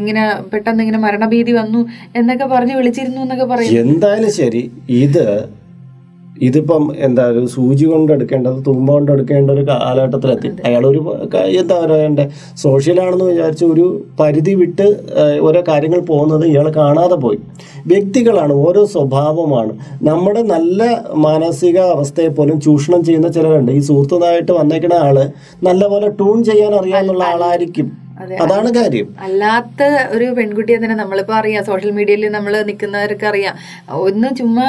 ഇങ്ങനെ 0.00 0.24
പെട്ടെന്ന് 0.52 0.82
ഇങ്ങനെ 0.84 1.00
മരണഭീതി 1.06 1.52
വന്നു 1.60 1.80
എന്നൊക്കെ 2.20 2.46
പറഞ്ഞ് 2.54 2.74
വിളിച്ചിരുന്നു 2.80 3.20
എന്നൊക്കെ 3.26 3.46
പറയും. 3.54 3.78
എന്തായാലും 3.84 4.32
ശരി. 4.40 4.62
ഇത് 5.04 5.24
ഇതിപ്പം 6.42 6.92
എന്താ 6.98 7.26
ഒരു 7.26 7.46
സൂചി 7.46 7.84
കൊണ്ട് 7.84 8.12
എടുക്കേണ്ടത് 8.12 8.64
തുമ്പ 8.66 8.92
കൊണ്ട് 8.92 9.12
എടുക്കേണ്ട 9.12 9.50
ഒരു 9.50 9.68
കാലഘട്ടത്തിലെത്തി. 9.68 10.48
അയാളൊരു 10.64 11.28
ക- 11.34 11.36
എന്താ 11.36 11.80
പറയണ്ടേ 11.80 12.28
സോഷ്യലാണെന്ന് 12.56 13.24
വിചാരിച്ച് 13.24 13.64
ഒരു 13.64 14.04
പരിധി 14.20 14.54
വിട്ട് 14.54 14.96
ഓരോ 15.40 15.62
കാര്യങ്ങൾ 15.68 16.00
പോകുന്നത് 16.00 16.46
ഇയാൾ 16.46 16.70
കാണാതെ 16.70 17.14
പോയി. 17.14 17.38
വ്യക്തികളാണ് 17.86 18.52
ഓരോ 18.52 18.86
സ്വഭാവമാണ്. 18.86 19.78
നമ്മുടെ 20.02 20.42
നല്ല 20.42 21.04
മാനസിക 21.14 21.78
അവസ്ഥയെ 21.78 22.28
പോലും 22.28 22.60
ചൂഷണം 22.60 23.04
ചെയ്യുന്ന 23.04 23.28
ചിലരുണ്ട്. 23.28 23.72
ഈ 23.72 23.78
സുഹൃത്തുനായിട്ട് 23.78 24.52
വന്നേക്കുന്ന 24.52 24.94
ആൾ 24.94 25.30
നല്ലപോലെ 25.62 26.08
ട്യൂൺ 26.08 26.44
ചെയ്യാൻ 26.44 26.74
അറിയാവുന്ന 26.74 27.22
ആളായിരിക്കും. 27.22 28.07
അതാണ് 28.44 28.70
കാര്യം. 28.78 29.08
അല്ലാത്ത 29.26 29.82
ഒരു 30.16 30.26
പെൺകുട്ടിയെ 30.38 30.78
തന്നെ 30.84 30.96
നമ്മളിപ്പോ 31.02 31.34
അറിയാം. 31.40 31.64
സോഷ്യൽ 31.70 31.92
മീഡിയയിൽ 31.98 32.24
നമ്മൾ 32.36 32.54
നിൽക്കുന്നവർക്ക് 32.70 33.26
അറിയാം. 33.32 33.54
ഒന്ന് 34.08 34.28
ചുമ്മാ 34.40 34.66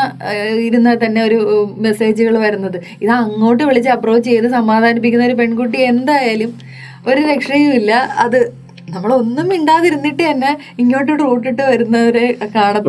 ഇരുന്നാൽ 0.67 0.97
തന്നെ 1.05 1.23
ഒരു 1.23 1.39
മെസ്സേജുകൾ 1.87 2.37
വരുന്നത്. 2.45 2.79
ഇത് 3.03 3.11
അങ്ങോട്ട് 3.11 3.63
വിളിച്ച് 3.63 3.91
അപ്രോച്ച് 3.97 4.29
ചെയ്ത് 4.31 4.49
സമാധാനിപ്പിക്കുന്ന 4.57 5.29
ഒരു 5.31 5.37
പെൺകുട്ടി 5.41 5.81
എന്തായാലും 5.91 6.53
ഒരു 7.07 7.21
രക്ഷയും 7.31 7.73
ഇല്ല. 7.81 7.91
അത് 8.25 8.39
നമ്മളൊന്നും 8.93 9.45
മിണ്ടാതിരുന്നിട്ട് 9.49 10.21
തന്നെ 10.29 10.51
ഇങ്ങോട്ട് 10.79 11.11
റൂട്ടിട്ട് 11.19 11.61
വരുന്നവരെ 11.61 12.23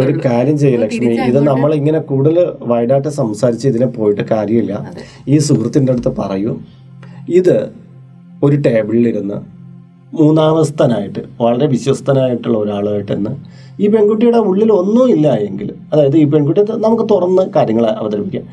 ഒരു 0.05 0.15
കാര്യം 0.27 0.59
ചെയ്യ 0.59 0.77
ലക്ഷ്മി 0.83 1.11
ഇത് 1.31 1.41
നമ്മൾ 1.49 1.71
ഇങ്ങനെ 1.75 2.01
കൂടുതൽ 2.11 2.39
വൈഡായിട്ട് 2.71 3.09
സംസാരിച്ച് 3.09 3.67
ഇതിനെ 3.69 3.89
പോയിട്ട് 3.97 4.23
കാര്യമില്ല. 4.31 4.75
ഈ 5.29 5.39
സുഹൃത്തിന്റെ 5.49 5.93
അടുത്ത് 5.93 6.13
പറയൂ. 6.21 6.53
ഇത് 7.29 7.57
ഒരു 8.47 8.57
ടേബിളിലിരുന്ന് 8.67 9.39
മൂന്നാമസ്ഥനായിട്ട് 10.13 11.21
വളരെ 11.43 11.67
വിശ്വസ്തനായിട്ടുള്ള 11.67 12.57
ഒരാളായിട്ട് 12.59 13.13
എന്ന് 13.13 13.33
ഈ 13.83 13.89
പെൺകുട്ടിയുടെ 13.89 14.41
ഉള്ളിൽ 14.49 14.71
ഒന്നും 14.73 15.07
ഇല്ല 15.09 15.29
എങ്കിൽ 15.49 15.69
അതായത് 15.93 16.17
ഈ 16.17 16.25
പെൺകുട്ടി 16.33 16.61
നമുക്ക് 16.87 17.05
തുറന്ന് 17.13 17.45
കാര്യങ്ങൾ 17.57 17.85
അവതരിപ്പിക്കാം. 18.01 18.45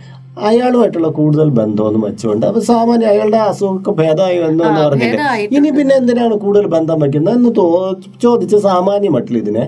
അയാളുമായിട്ടുള്ള 0.47 1.09
കൂടുതൽ 1.17 1.47
ബന്ധമൊന്നും 1.59 2.01
വെച്ചുകൊണ്ട് 2.07 2.43
അപ്പൊ 2.45 2.61
സാമാന്യ 2.69 3.07
അയാളുടെ 3.11 3.39
അസുഖമൊക്കെ 3.45 3.91
ഭേദമായി 3.99 4.37
വന്നു 4.43 4.61
എന്ന് 4.67 4.81
പറഞ്ഞില്ലേ 4.85 5.47
ഇനി 5.57 5.69
പിന്നെ 5.77 5.93
എന്തിനാണ് 6.01 6.35
കൂടുതൽ 6.43 6.65
ബന്ധം 6.75 6.97
വെക്കുന്നത് 7.03 7.35
എന്ന് 7.37 7.51
ചോദിച്ച 7.59 8.21
ചോദിച്ച് 8.25 8.57
സാമാന്യ 8.67 9.09
മട്ടിൽ 9.15 9.37
ഇതിനെ 9.37 9.63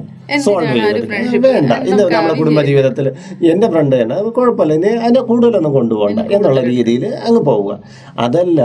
സോൾവ് 0.46 0.68
ചെയ്യുന്നത് 0.74 1.30
ചെയ്ത് 1.32 1.48
വേണ്ട. 1.48 1.72
ഇത് 1.92 2.02
നമ്മുടെ 2.16 2.36
കുടുംബ 2.42 2.62
ജീവിതത്തിൽ 2.70 3.06
എന്റെ 3.54 3.68
ഫ്രണ്ട് 3.74 3.96
തന്നെ 4.02 4.18
കുഴപ്പമില്ല. 4.38 4.74
ഇനി 4.80 4.92
അതിനെ 5.06 5.24
കൂടുതലൊന്നും 5.32 5.74
കൊണ്ടുപോകണ്ട 5.78 6.20
എന്നുള്ള 6.38 6.62
രീതിയിൽ 6.72 7.06
അങ്ങ് 7.28 7.42
പോവുക. 7.50 7.74
അതല്ല 8.26 8.62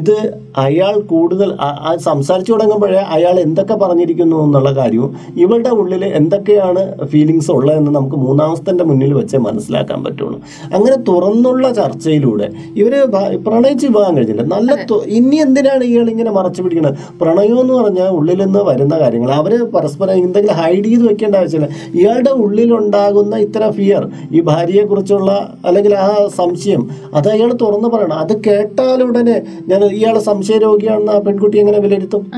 ഇത് 0.00 0.16
അയാൾ 0.56 1.00
കൂടുതൽ 1.00 1.50
സംസാരിച്ചു 1.96 2.52
തുടങ്ങുമ്പോഴേ 2.52 2.98
അയാൾ 3.08 3.40
എന്തൊക്കെ 3.40 3.74
പറഞ്ഞിരിക്കുന്നു 3.74 4.44
എന്നുള്ള 4.44 4.70
കാര്യവും 4.70 5.10
ഇവളുടെ 5.36 5.68
ഉള്ളിൽ 5.70 6.04
എന്തൊക്കെയാണ് 6.14 6.82
ഫീലിങ്സ് 7.04 7.50
ഉള്ളതെന്ന് 7.50 7.90
നമുക്ക് 7.90 8.16
മൂന്നാമസ്തന്റെ 8.16 8.84
മുന്നിൽ 8.84 9.14
വെച്ചേ 9.14 9.38
മനസ്സിലാക്കാൻ 9.38 10.04
പറ്റുള്ളൂ. 10.04 10.38
അങ്ങനെ 10.74 10.96
തുറന്നുള്ള 11.08 11.72
ചർച്ചയിലൂടെ 11.72 12.48
ഇവർ 12.76 13.04
ഭ- 13.06 13.46
പ്രണയിച്ച് 13.46 13.86
വിവാഹം 13.86 14.16
കഴിഞ്ഞില്ല. 14.16 14.42
നല്ല 14.46 14.70
ഇനി 15.10 15.36
എന്തിനാണ് 15.36 15.84
ഇയാൾ 15.84 16.10
ഇങ്ങനെ 16.10 16.30
മറച്ചു 16.30 16.62
പിടിക്കുന്നത് 16.62 16.94
പ്രണയം 17.20 17.60
എന്ന് 17.60 17.74
പറഞ്ഞാൽ 17.74 18.08
ഉള്ളിൽ 18.08 18.44
നിന്ന് 18.44 18.58
വരുന്ന 18.64 18.98
കാര്യങ്ങൾ. 19.00 19.32
അവർ 19.32 19.64
പരസ്പരം 19.70 20.12
എന്തെങ്കിലും 20.18 20.56
ഹൈഡ് 20.56 20.84
ചെയ്ത് 20.84 21.08
വെക്കേണ്ട 21.08 21.36
ആവശ്യമില്ല. 21.36 21.68
ഇയാളുടെ 21.94 22.30
ഉള്ളിലുണ്ടാകുന്ന 22.36 23.36
ഇത്ര 23.38 23.70
ഫിയർ 23.70 24.02
ഈ 24.32 24.40
ഭാര്യയെക്കുറിച്ചുള്ള 24.40 25.30
അല്ലെങ്കിൽ 25.64 25.94
ആ 25.98 26.08
സംശയം 26.36 26.82
അത് 27.14 27.28
അയാൾ 27.28 27.52
തുറന്നു 27.62 27.88
പറയണം. 27.88 28.14
അത് 28.14 28.44
കേട്ടാലുടനെ 28.44 29.36
ഞാൻ 29.68 29.82
ഇയാൾ 30.46 30.58
സംശയരോഗിയാണെന്ന് 30.58 31.12
ആ 31.12 31.18
പെൺകുട്ടി 31.18 31.58
എങ്ങനെ 31.58 31.78
വിലയിരുത്തും? 31.78 32.30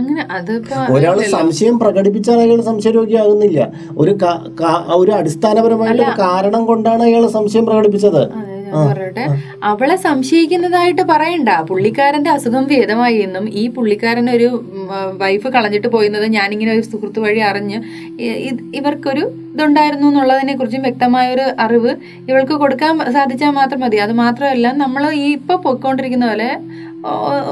ഒരാൾ 0.92 1.18
സംശയം 1.30 1.78
പ്രകടിപ്പിച്ചാൽ 1.78 2.38
അയാൾ 2.40 2.60
സംശയരോഗിയാകുന്നില്ല. 2.60 3.72
ഒരു 3.98 4.10
കാ- 4.10 4.58
കാ- 4.60 4.94
ഒരു 4.94 5.10
അടിസ്ഥാനപരമായിട്ട് 5.10 6.02
ഒരു 6.02 6.20
കാരണം 6.20 6.66
കൊണ്ടാണ് 6.66 7.02
അയാൾ 7.02 7.26
സംശയം 7.26 7.66
പ്രകടിപ്പിച്ചത്. 7.66 8.47
ഞാൻ 8.72 9.30
അവളെ 9.70 9.96
സംശയിക്കുന്നതായിട്ട് 10.06 11.02
പറയണ്ട. 11.12 11.50
പുള്ളിക്കാരന്റെ 11.70 12.30
അസുഖം 12.36 12.64
ഭേദമായി 12.72 13.18
എന്നും 13.26 13.44
ഈ 13.60 13.64
പുള്ളിക്കാരൻ 13.76 14.26
ഒരു 14.36 14.48
വൈഫ് 15.22 15.48
കളഞ്ഞിട്ട് 15.54 15.88
പോയിരുന്നത് 15.94 16.26
ഞാനിങ്ങനെ 16.38 16.72
ഒരു 16.76 16.84
സുഹൃത്ത് 16.90 17.20
വഴി 17.26 17.42
അറിഞ്ഞ് 17.50 17.78
ഇവർക്കൊരു 18.80 19.24
ഇതുണ്ടായിരുന്നു 19.54 20.08
എന്നുള്ളതിനെ 20.08 20.54
കുറിച്ചും 20.56 20.82
വ്യക്തമായ 20.86 21.28
ഒരു 21.36 21.46
അറിവ് 21.64 21.92
ഇവൾക്ക് 22.30 22.54
കൊടുക്കാൻ 22.62 22.92
സാധിച്ചാൽ 23.16 23.52
മാത്രം 23.60 23.80
മതി. 23.84 23.98
അത് 24.04 24.12
മാത്രമല്ല 24.24 24.66
നമ്മൾ 24.82 25.02
ഈ 25.24 25.26
ഇപ്പൊ 25.38 25.54
പൊയ്ക്കൊണ്ടിരിക്കുന്ന 25.64 26.26
പോലെ 26.30 26.50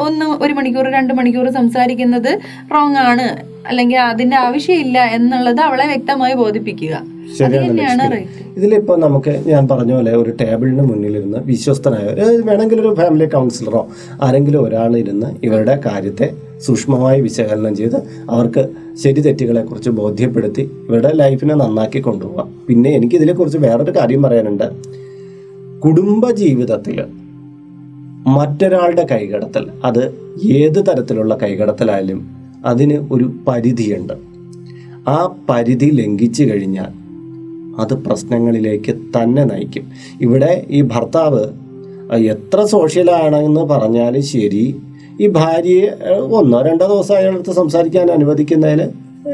ഒന്ന് 0.04 0.26
ഒരു 0.44 0.52
മണിക്കൂർ 0.58 0.86
രണ്ട് 0.98 1.12
മണിക്കൂർ 1.18 1.46
സംസാരിക്കുന്നത് 1.58 2.32
റോങ് 2.74 3.00
ആണ്. 3.10 3.26
അല്ലെങ്കിൽ 3.68 3.98
അതിന്റെ 4.12 4.36
ആവശ്യമില്ല 4.46 4.98
എന്നുള്ളത് 5.18 5.60
അവളെ 5.68 5.86
വ്യക്തമായി 5.92 6.34
ബോധിപ്പിക്കുക. 6.42 6.94
ശരിയാണ് 7.38 8.26
ഇതിലിപ്പോ 8.56 8.96
നമുക്ക് 8.96 9.42
ഞാൻ 9.46 9.68
പറഞ്ഞ 9.68 9.92
പോലെ 9.92 10.16
ഒരു 10.16 10.30
ടേബിളിന് 10.40 10.82
മുന്നിലിരുന്ന് 10.82 11.38
വിശ്വസ്തനായ 11.38 12.04
ഒരു 12.06 12.20
വേണമെങ്കിൽ 12.20 12.80
ഒരു 12.80 12.94
ഫാമിലി 12.94 13.24
കൗൺസിലറോ 13.24 13.88
ആരെങ്കിലും 14.22 14.64
ഒരാൾ 14.64 14.96
ഇരുന്ന് 14.96 15.46
ഇവരുടെ 15.46 15.80
കാര്യത്തെ 15.86 16.34
സൂക്ഷ്മമായി 16.66 17.20
വിശകലനം 17.20 17.76
ചെയ്ത് 17.76 17.96
അവർക്ക് 18.30 18.68
ശരി 19.04 19.20
തെറ്റുകളെ 19.20 19.62
കുറിച്ച് 19.62 19.90
ബോധ്യപ്പെടുത്തി 19.90 20.60
ഇവരുടെ 20.60 21.12
ലൈഫിനെ 21.14 21.54
നന്നാക്കി 21.54 22.00
കൊണ്ടുപോകാം 22.00 22.54
പിന്നെ 22.68 22.90
എനിക്ക് 22.90 23.16
ഇതിനെക്കുറിച്ച് 23.16 23.58
വേറൊരു 23.58 23.90
കാര്യം 23.90 24.22
പറയാനുണ്ട്. 24.22 24.70
കുടുംബ 25.84 26.30
ജീവിതത്തിൽ 26.30 27.04
മറ്റൊരാളുടെ 28.26 29.06
കൈകടത്തൽ 29.10 29.66
അത് 29.84 30.14
ഏത് 30.44 30.86
തരത്തിലുള്ള 30.86 31.38
കൈകടത്തലായാലും 31.42 32.36
അതിന് 32.66 33.08
ഒരു 33.12 33.32
പരിധിയുണ്ട്. 33.48 34.12
ആ 35.08 35.36
പരിധി 35.50 35.86
ലംഘിച്ചു 35.86 36.44
കഴിഞ്ഞാൽ 36.44 37.05
അത് 37.78 37.94
പ്രശ്നങ്ങളിലേക്ക് 37.94 38.92
തന്നെ 38.92 39.44
നയിക്കും. 39.44 39.84
ഇവിടെ 40.20 40.64
ഈ 40.70 40.82
ഭർത്താവ് 40.82 41.44
എത്ര 42.14 42.64
സോഷ്യലാണെന്ന് 42.64 43.60
പറഞ്ഞാലും 43.60 44.22
ശരി 44.22 44.80
ഈ 45.20 45.26
ഭാര്യയെ 45.26 46.14
ഒന്നോ 46.16 46.62
രണ്ടോ 46.62 46.86
ദിവസം 46.86 47.16
അയാളടുത്ത് 47.16 47.52
സംസാരിക്കാൻ 47.52 48.10
അനുവദിക്കുന്നതിൽ 48.10 48.90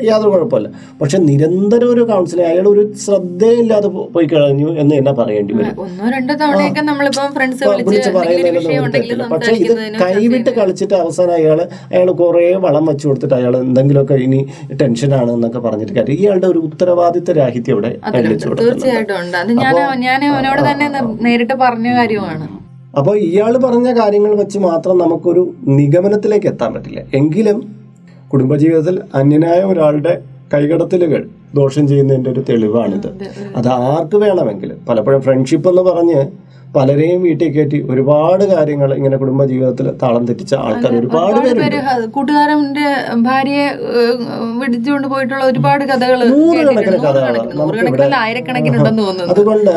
യാതൊരു 0.09 0.31
കുഴപ്പമില്ല. 0.33 0.69
പക്ഷെ 1.01 1.19
നിരന്തരം 1.29 1.89
ഒരു 1.95 2.03
കൗൺസിലിംഗ് 2.11 2.49
അയാൾ 2.51 2.67
ഒരു 2.69 2.83
ശ്രദ്ധയില്ലാതെ 3.05 3.89
പോയി 4.15 4.27
കഴിഞ്ഞു 4.33 4.69
എന്ന് 4.83 4.93
തന്നെ 4.99 5.13
പറയേണ്ടി 5.21 5.55
വരും. 5.59 5.77
വിളിച്ച് 7.89 8.11
പക്ഷെ 9.35 9.53
ഇത് 9.65 9.75
കൈവിട്ട് 10.03 10.51
കളിച്ചിട്ട് 10.59 10.95
അവസാനം 11.03 11.35
അയാൾ 11.41 11.59
അയാൾ 11.93 12.11
കുറേ 12.23 12.45
വളം 12.67 12.87
വെച്ചു 12.91 13.05
കൊടുത്തിട്ട് 13.09 13.37
അയാൾ 13.41 13.57
എന്തെങ്കിലുമൊക്കെ 13.57 14.15
ഇനി 14.27 14.41
ടെൻഷനാണ് 14.83 15.31
എന്നൊക്കെ 15.37 15.59
പറഞ്ഞിട്ട് 15.59 15.93
കാര്യം. 15.93 16.17
ഇയാളുടെ 16.21 16.47
ഒരു 16.47 16.59
ഉത്തരവാദിത്ത 16.69 17.31
രാഹിത്യം 17.41 17.75
ഇവിടെ 17.77 17.93
തീർച്ചയായിട്ടും 18.63 19.17
ഉണ്ട്. 19.23 19.37
അത് 19.43 19.53
ഞാൻ 19.63 19.77
ഞാൻ 20.07 20.25
അവനോട് 20.33 20.63
തന്നെ 20.71 20.89
നേരിട്ട് 21.27 21.55
പറഞ്ഞ 21.65 21.89
കാര്യമാണ്. 22.01 22.49
അപ്പോൾ 22.99 23.15
ഇയാൾ 23.19 23.53
പറഞ്ഞ 23.59 23.89
കാര്യങ്ങൾ 23.99 24.33
വെച്ച് 24.37 24.59
മാത്രം 24.59 24.97
നമുക്കൊരു 24.99 25.43
നിഗമനത്തിലേക്ക് 25.79 26.47
എത്താൻ 26.47 26.71
പറ്റില്ല. 26.75 27.01
എങ്കിലും 27.21 27.82
കുടുംബജീവിതത്തിൽ 28.33 29.01
അന്യനായ 29.15 29.61
ഒരാളുടെ 29.61 30.23
കൈകടത്തലുകൾ 30.55 31.29
ദോഷം 31.55 31.89
ചെയ്യുന്നതിന്റെ 31.89 32.31
ഒരു 32.31 32.45
തെളിവാണിത്. 32.49 33.07
അത് 33.57 33.69
ആർക്ക് 33.69 34.17
വേണമെങ്കിലും. 34.17 34.79
പലപ്പോഴും 34.89 35.23
ഫ്രണ്ട്ഷിപ്പ് 35.23 35.69
എന്ന് 35.69 35.83
പറഞ്ഞ് 35.83 36.27
പലരെയും 36.75 37.21
വീട്ടിൽ 37.23 37.49
കയറ്റി 37.49 37.79
ഒരുപാട് 37.93 38.45
കാര്യങ്ങൾ 38.53 38.91
ഇങ്ങനെ 38.95 39.17
കുടുംബ 39.17 39.45
ജീവിതത്തിൽ 39.45 39.87
താളം 40.03 40.25
തെറ്റിച്ച 40.29 40.55
ആൾക്കാർ 40.67 40.93
ഒരുപാട് 41.01 41.39
പേര് 41.41 41.81
കൂട്ടുകാരന്റെ 42.15 42.89
ഭാര്യയെ 43.27 43.67
വിടിച്ചുകൊണ്ട് 44.61 45.09
പോയിട്ടുള്ള 45.09 45.43
ഒരുപാട് 45.45 45.85
കഥകൾ 45.85 46.21
നൂറുകണക്കിന് 46.33 47.01
കഥകളാണ് 47.07 47.51
അതുകൊണ്ട് 49.35 49.75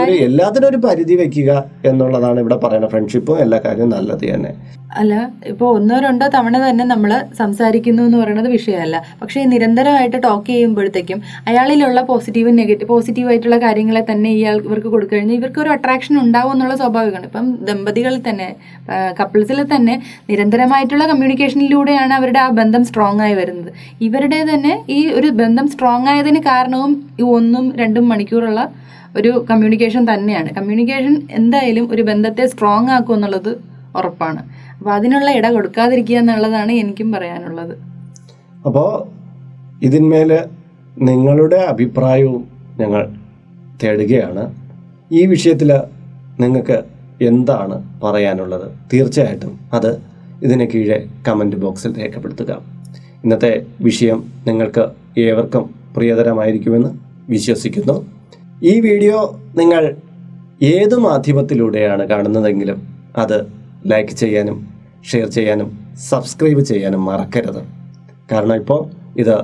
ഒരു 0.00 0.14
എല്ലാത്തിനും 0.26 0.68
ഒരു 0.68 0.78
പരിധി 0.86 1.14
വെക്കുക 1.20 1.50
എന്നുള്ളതാണ് 1.84 2.38
ഇവിടെ 2.40 2.58
പറയുന്നത് 2.64 2.90
ഫ്രണ്ട്ഷിപ്പും 2.90 3.38
എല്ലാ 3.44 3.58
കാര്യവും 3.64 3.90
നല്ലത് 3.90 4.24
തന്നെ. 4.34 4.52
അല്ല 5.00 5.14
ഇപ്പോൾ 5.50 5.68
ഒന്നോ 5.76 5.96
രണ്ടോ 6.00 6.26
തവണ 6.34 6.56
തന്നെ 6.62 6.84
നമ്മൾ 6.84 7.10
സംസാരിക്കുന്നു 7.40 8.02
എന്ന് 8.02 8.18
പറയുന്നത് 8.22 8.48
വിഷയമല്ല. 8.54 8.96
പക്ഷേ 9.20 9.40
നിരന്തരമായിട്ട് 9.52 10.18
ടോക്ക് 10.24 10.46
ചെയ്യുമ്പോഴത്തേക്കും 10.46 11.18
അയാളിലുള്ള 11.50 12.00
പോസിറ്റീവും 12.08 12.56
നെഗറ്റീവ് 12.60 12.88
പോസിറ്റീവ് 12.88 13.28
ആയിട്ടുള്ള 13.32 13.58
കാര്യങ്ങളെ 13.66 14.02
തന്നെ 14.10 14.30
ഇയാൾ 14.38 14.56
ഇവർക്ക് 14.66 14.90
കൊടുക്കഴിഞ്ഞാൽ 14.94 15.36
ഇവർക്ക് 15.36 15.60
ഒരു 15.60 15.72
അട്രാക്ഷൻ 15.76 16.16
ഉണ്ടാവും 16.30 16.52
എന്നുള്ള 16.54 16.74
സ്വാഭാവികമാണ്. 16.80 17.26
ഇപ്പം 17.30 17.46
ദമ്പതികളിൽ 17.68 18.20
തന്നെ 18.28 18.48
കപ്പിൾസിൽ 19.20 19.58
തന്നെ 19.72 19.94
നിരന്തരമായിട്ടുള്ള 20.28 21.04
കമ്മ്യൂണിക്കേഷനിലൂടെയാണ് 21.10 22.12
അവരുടെ 22.18 22.40
ആ 22.44 22.48
ബന്ധം 22.60 22.82
സ്ട്രോങ് 22.88 23.22
ആയി 23.24 23.34
വരുന്നത്. 23.40 23.70
ഇവരുടെ 24.08 24.38
തന്നെ 24.50 24.72
ഈ 24.98 25.00
ഒരു 25.18 25.28
ബന്ധം 25.40 25.66
സ്ട്രോങ് 25.74 26.08
ആയതിന് 26.12 26.40
കാരണവും 26.50 26.92
ഈ 27.20 27.24
ഒന്നും 27.38 27.66
രണ്ടും 27.80 28.06
മണിക്കൂറുള്ള 28.12 28.62
ഒരു 29.18 29.30
കമ്മ്യൂണിക്കേഷൻ 29.50 30.02
തന്നെയാണ്. 30.10 30.48
കമ്മ്യൂണിക്കേഷൻ 30.58 31.14
എന്തായാലും 31.38 31.86
ഒരു 31.94 32.02
ബന്ധത്തെ 32.10 32.44
സ്ട്രോങ് 32.52 32.90
ആക്കും 32.96 33.14
എന്നുള്ളത് 33.16 33.52
ഉറപ്പാണ്. 33.98 34.42
അപ്പോൾ 34.76 34.92
അതിനുള്ള 34.96 35.30
ഇട 35.38 35.46
കൊടുക്കാതിരിക്കുക 35.54 36.18
എന്നുള്ളതാണ് 36.20 36.72
എനിക്കും 36.82 37.08
പറയാനുള്ളത്. 37.14 37.74
അപ്പോൾ 38.68 38.90
ഇതിന്മേൽ 39.88 40.30
നിങ്ങളുടെ 41.08 41.60
അഭിപ്രായവും 41.72 42.42
ഞങ്ങൾ 42.80 43.02
തേടുകയാണ്. 43.82 44.44
ഈ 45.18 45.22
വിഷയത്തിൽ 45.32 45.70
നിങ്ങൾക്ക് 46.42 46.78
എന്താണ് 47.30 47.76
പറയാനുള്ളത്? 48.04 48.66
തീർച്ചയായിട്ടും 48.92 49.52
അത് 49.76 49.90
ഇതിന് 50.44 50.66
കീഴെ 50.72 50.98
കമന്റ് 51.26 51.56
ബോക്സിൽ 51.56 51.90
രേഖപ്പെടുത്തുക. 52.00 52.52
ഇന്നത്തെ 53.24 53.52
വിഷയം 53.86 54.18
നിങ്ങൾക്ക് 54.48 54.84
ഏവർക്കും 55.20 55.64
പ്രിയതരമായിരിക്കുമെന്ന് 55.96 56.90
വിശ്വസിക്കുന്നു. 57.34 57.96
ഈ 58.70 58.74
വീഡിയോ 58.86 59.18
നിങ്ങൾ 59.60 59.82
ഏത് 60.62 60.96
മാധ്യമത്തിലൂടെയാണ് 61.06 62.04
കാണുന്നതെങ്കിലും 62.08 62.78
അത് 63.22 63.38
ലൈക്ക് 63.92 64.14
ചെയ്യാനും 64.22 64.56
ഷെയർ 65.10 65.28
ചെയ്യാനും 65.36 65.68
സബ്സ്ക്രൈബ് 66.10 66.62
ചെയ്യാനും 66.70 67.02
മറക്കരുത്. 67.10 67.62
കാരണം 68.32 68.56
ഇപ്പോൾ 68.62 68.80
ഇത് 69.22 69.36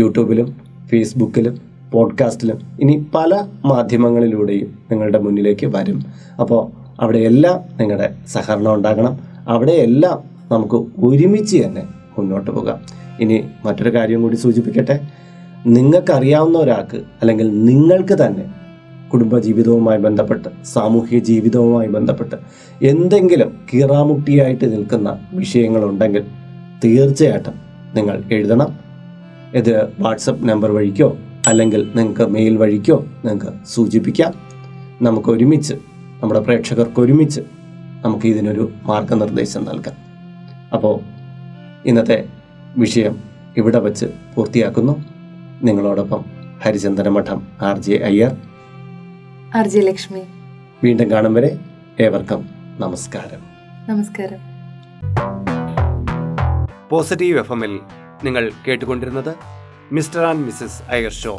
യൂട്യൂബിലും 0.00 0.48
ഫേസ്ബുക്കിലും 0.90 1.54
പോഡ്കാസ്റ്റിലും 1.92 2.58
ഇനി 2.80 3.06
പല 3.14 3.44
മാധ്യമങ്ങളിലൂടെയും 3.64 4.78
നിങ്ങളുടെ 4.90 5.18
മുന്നിലേക്ക് 5.18 5.66
വരും. 5.66 6.02
അപ്പോൾ 6.40 6.70
അവിടെയെല്ലാം 7.02 7.60
നിങ്ങളുടെ 7.80 8.14
സഹകരണം 8.28 8.74
ഉണ്ടാകണം. 8.74 9.18
അവിടെയെല്ലാം 9.48 10.22
നമുക്ക് 10.52 10.74
ഒരുമിച്ച് 10.74 11.62
തന്നെ 11.64 11.82
മുന്നോട്ട് 12.18 12.50
പോകാം. 12.50 12.78
ഇനി 13.20 13.44
മറ്റൊരു 13.64 13.94
കാര്യം 13.94 14.22
കൂടി 14.22 14.36
സൂചിപ്പിക്കട്ടെ. 14.36 15.00
നിങ്ങൾക്കറിയാവുന്ന 15.66 16.58
ഒരാൾക്ക് 16.58 16.96
അല്ലെങ്കിൽ 16.96 17.64
നിങ്ങൾക്ക് 17.64 18.14
തന്നെ 18.14 18.44
കുടുംബജീവിതവുമായി 19.12 19.98
ബന്ധപ്പെട്ട് 19.98 20.48
സാമൂഹിക 20.64 21.18
ജീവിതവുമായി 21.18 21.88
ബന്ധപ്പെട്ട് 21.88 22.36
എന്തെങ്കിലും 22.82 23.58
കീറാമുട്ടിയായിട്ട് 23.74 24.72
നിൽക്കുന്ന 24.72 25.18
വിഷയങ്ങളുണ്ടെങ്കിൽ 25.32 26.24
തീർച്ചയായിട്ടും 26.84 27.54
നിങ്ങൾ 27.94 28.22
എഴുതണം. 28.32 28.74
ഇത് 29.54 29.88
വാട്സപ്പ് 29.98 30.48
നമ്പർ 30.48 30.72
വഴിക്കോ 30.72 31.16
അല്ലെങ്കിൽ 31.48 31.92
നിങ്ങൾക്ക് 31.94 32.22
മെയിൽ 32.22 32.56
വഴിക്കോ 32.56 33.04
നിങ്ങൾക്ക് 33.24 33.66
സൂചിപ്പിക്കാം. 33.66 34.32
നമുക്ക് 35.02 35.28
ഒരുമിച്ച് 35.28 35.74
നമ്മുടെ 36.22 36.40
പ്രേക്ഷകർക്ക് 36.40 37.00
ഒരുമിച്ച് 37.00 37.40
നമുക്ക് 38.04 38.26
ഇതിനൊരു 38.26 38.72
മാർഗനിർദ്ദേശം 38.82 39.64
നൽകാം. 39.64 39.94
അപ്പോൾ 40.74 41.00
ഇന്നത്തെ 41.86 42.28
വിഷയം 42.78 43.18
ഇവിടെ 43.56 43.78
വച്ച് 43.78 44.06
പൂർത്തിയാക്കുന്നു. 44.34 45.04
നിങ്ങളോടൊപ്പം 45.62 46.24
Harichandana 46.64 47.08
Madhom 47.08 47.46
R 47.62 47.78
J 47.78 47.96
Iyer. 47.96 48.36
R 49.54 49.68
J 49.68 49.80
Lakshmi. 49.80 50.20
വീണ്ടും 50.84 51.10
കാണും 51.10 51.34
വരെ 51.34 51.58
ഏവർക്കും 52.00 52.48
നമസ്കാരം. 52.80 53.40
നമസ്കാരം. 53.88 54.38
പോസിറ്റീവ് 56.88 57.38
എഫ് 57.38 57.52
എമ്മിൽ 57.52 57.80
നിങ്ങൾ 58.24 58.50
കേട്ടുകൊണ്ടിരുന്നത് 58.68 59.57
mister 59.92 60.22
and 60.24 60.44
missus 60.46 60.78
Iyer 60.90 61.12
show 61.12 61.32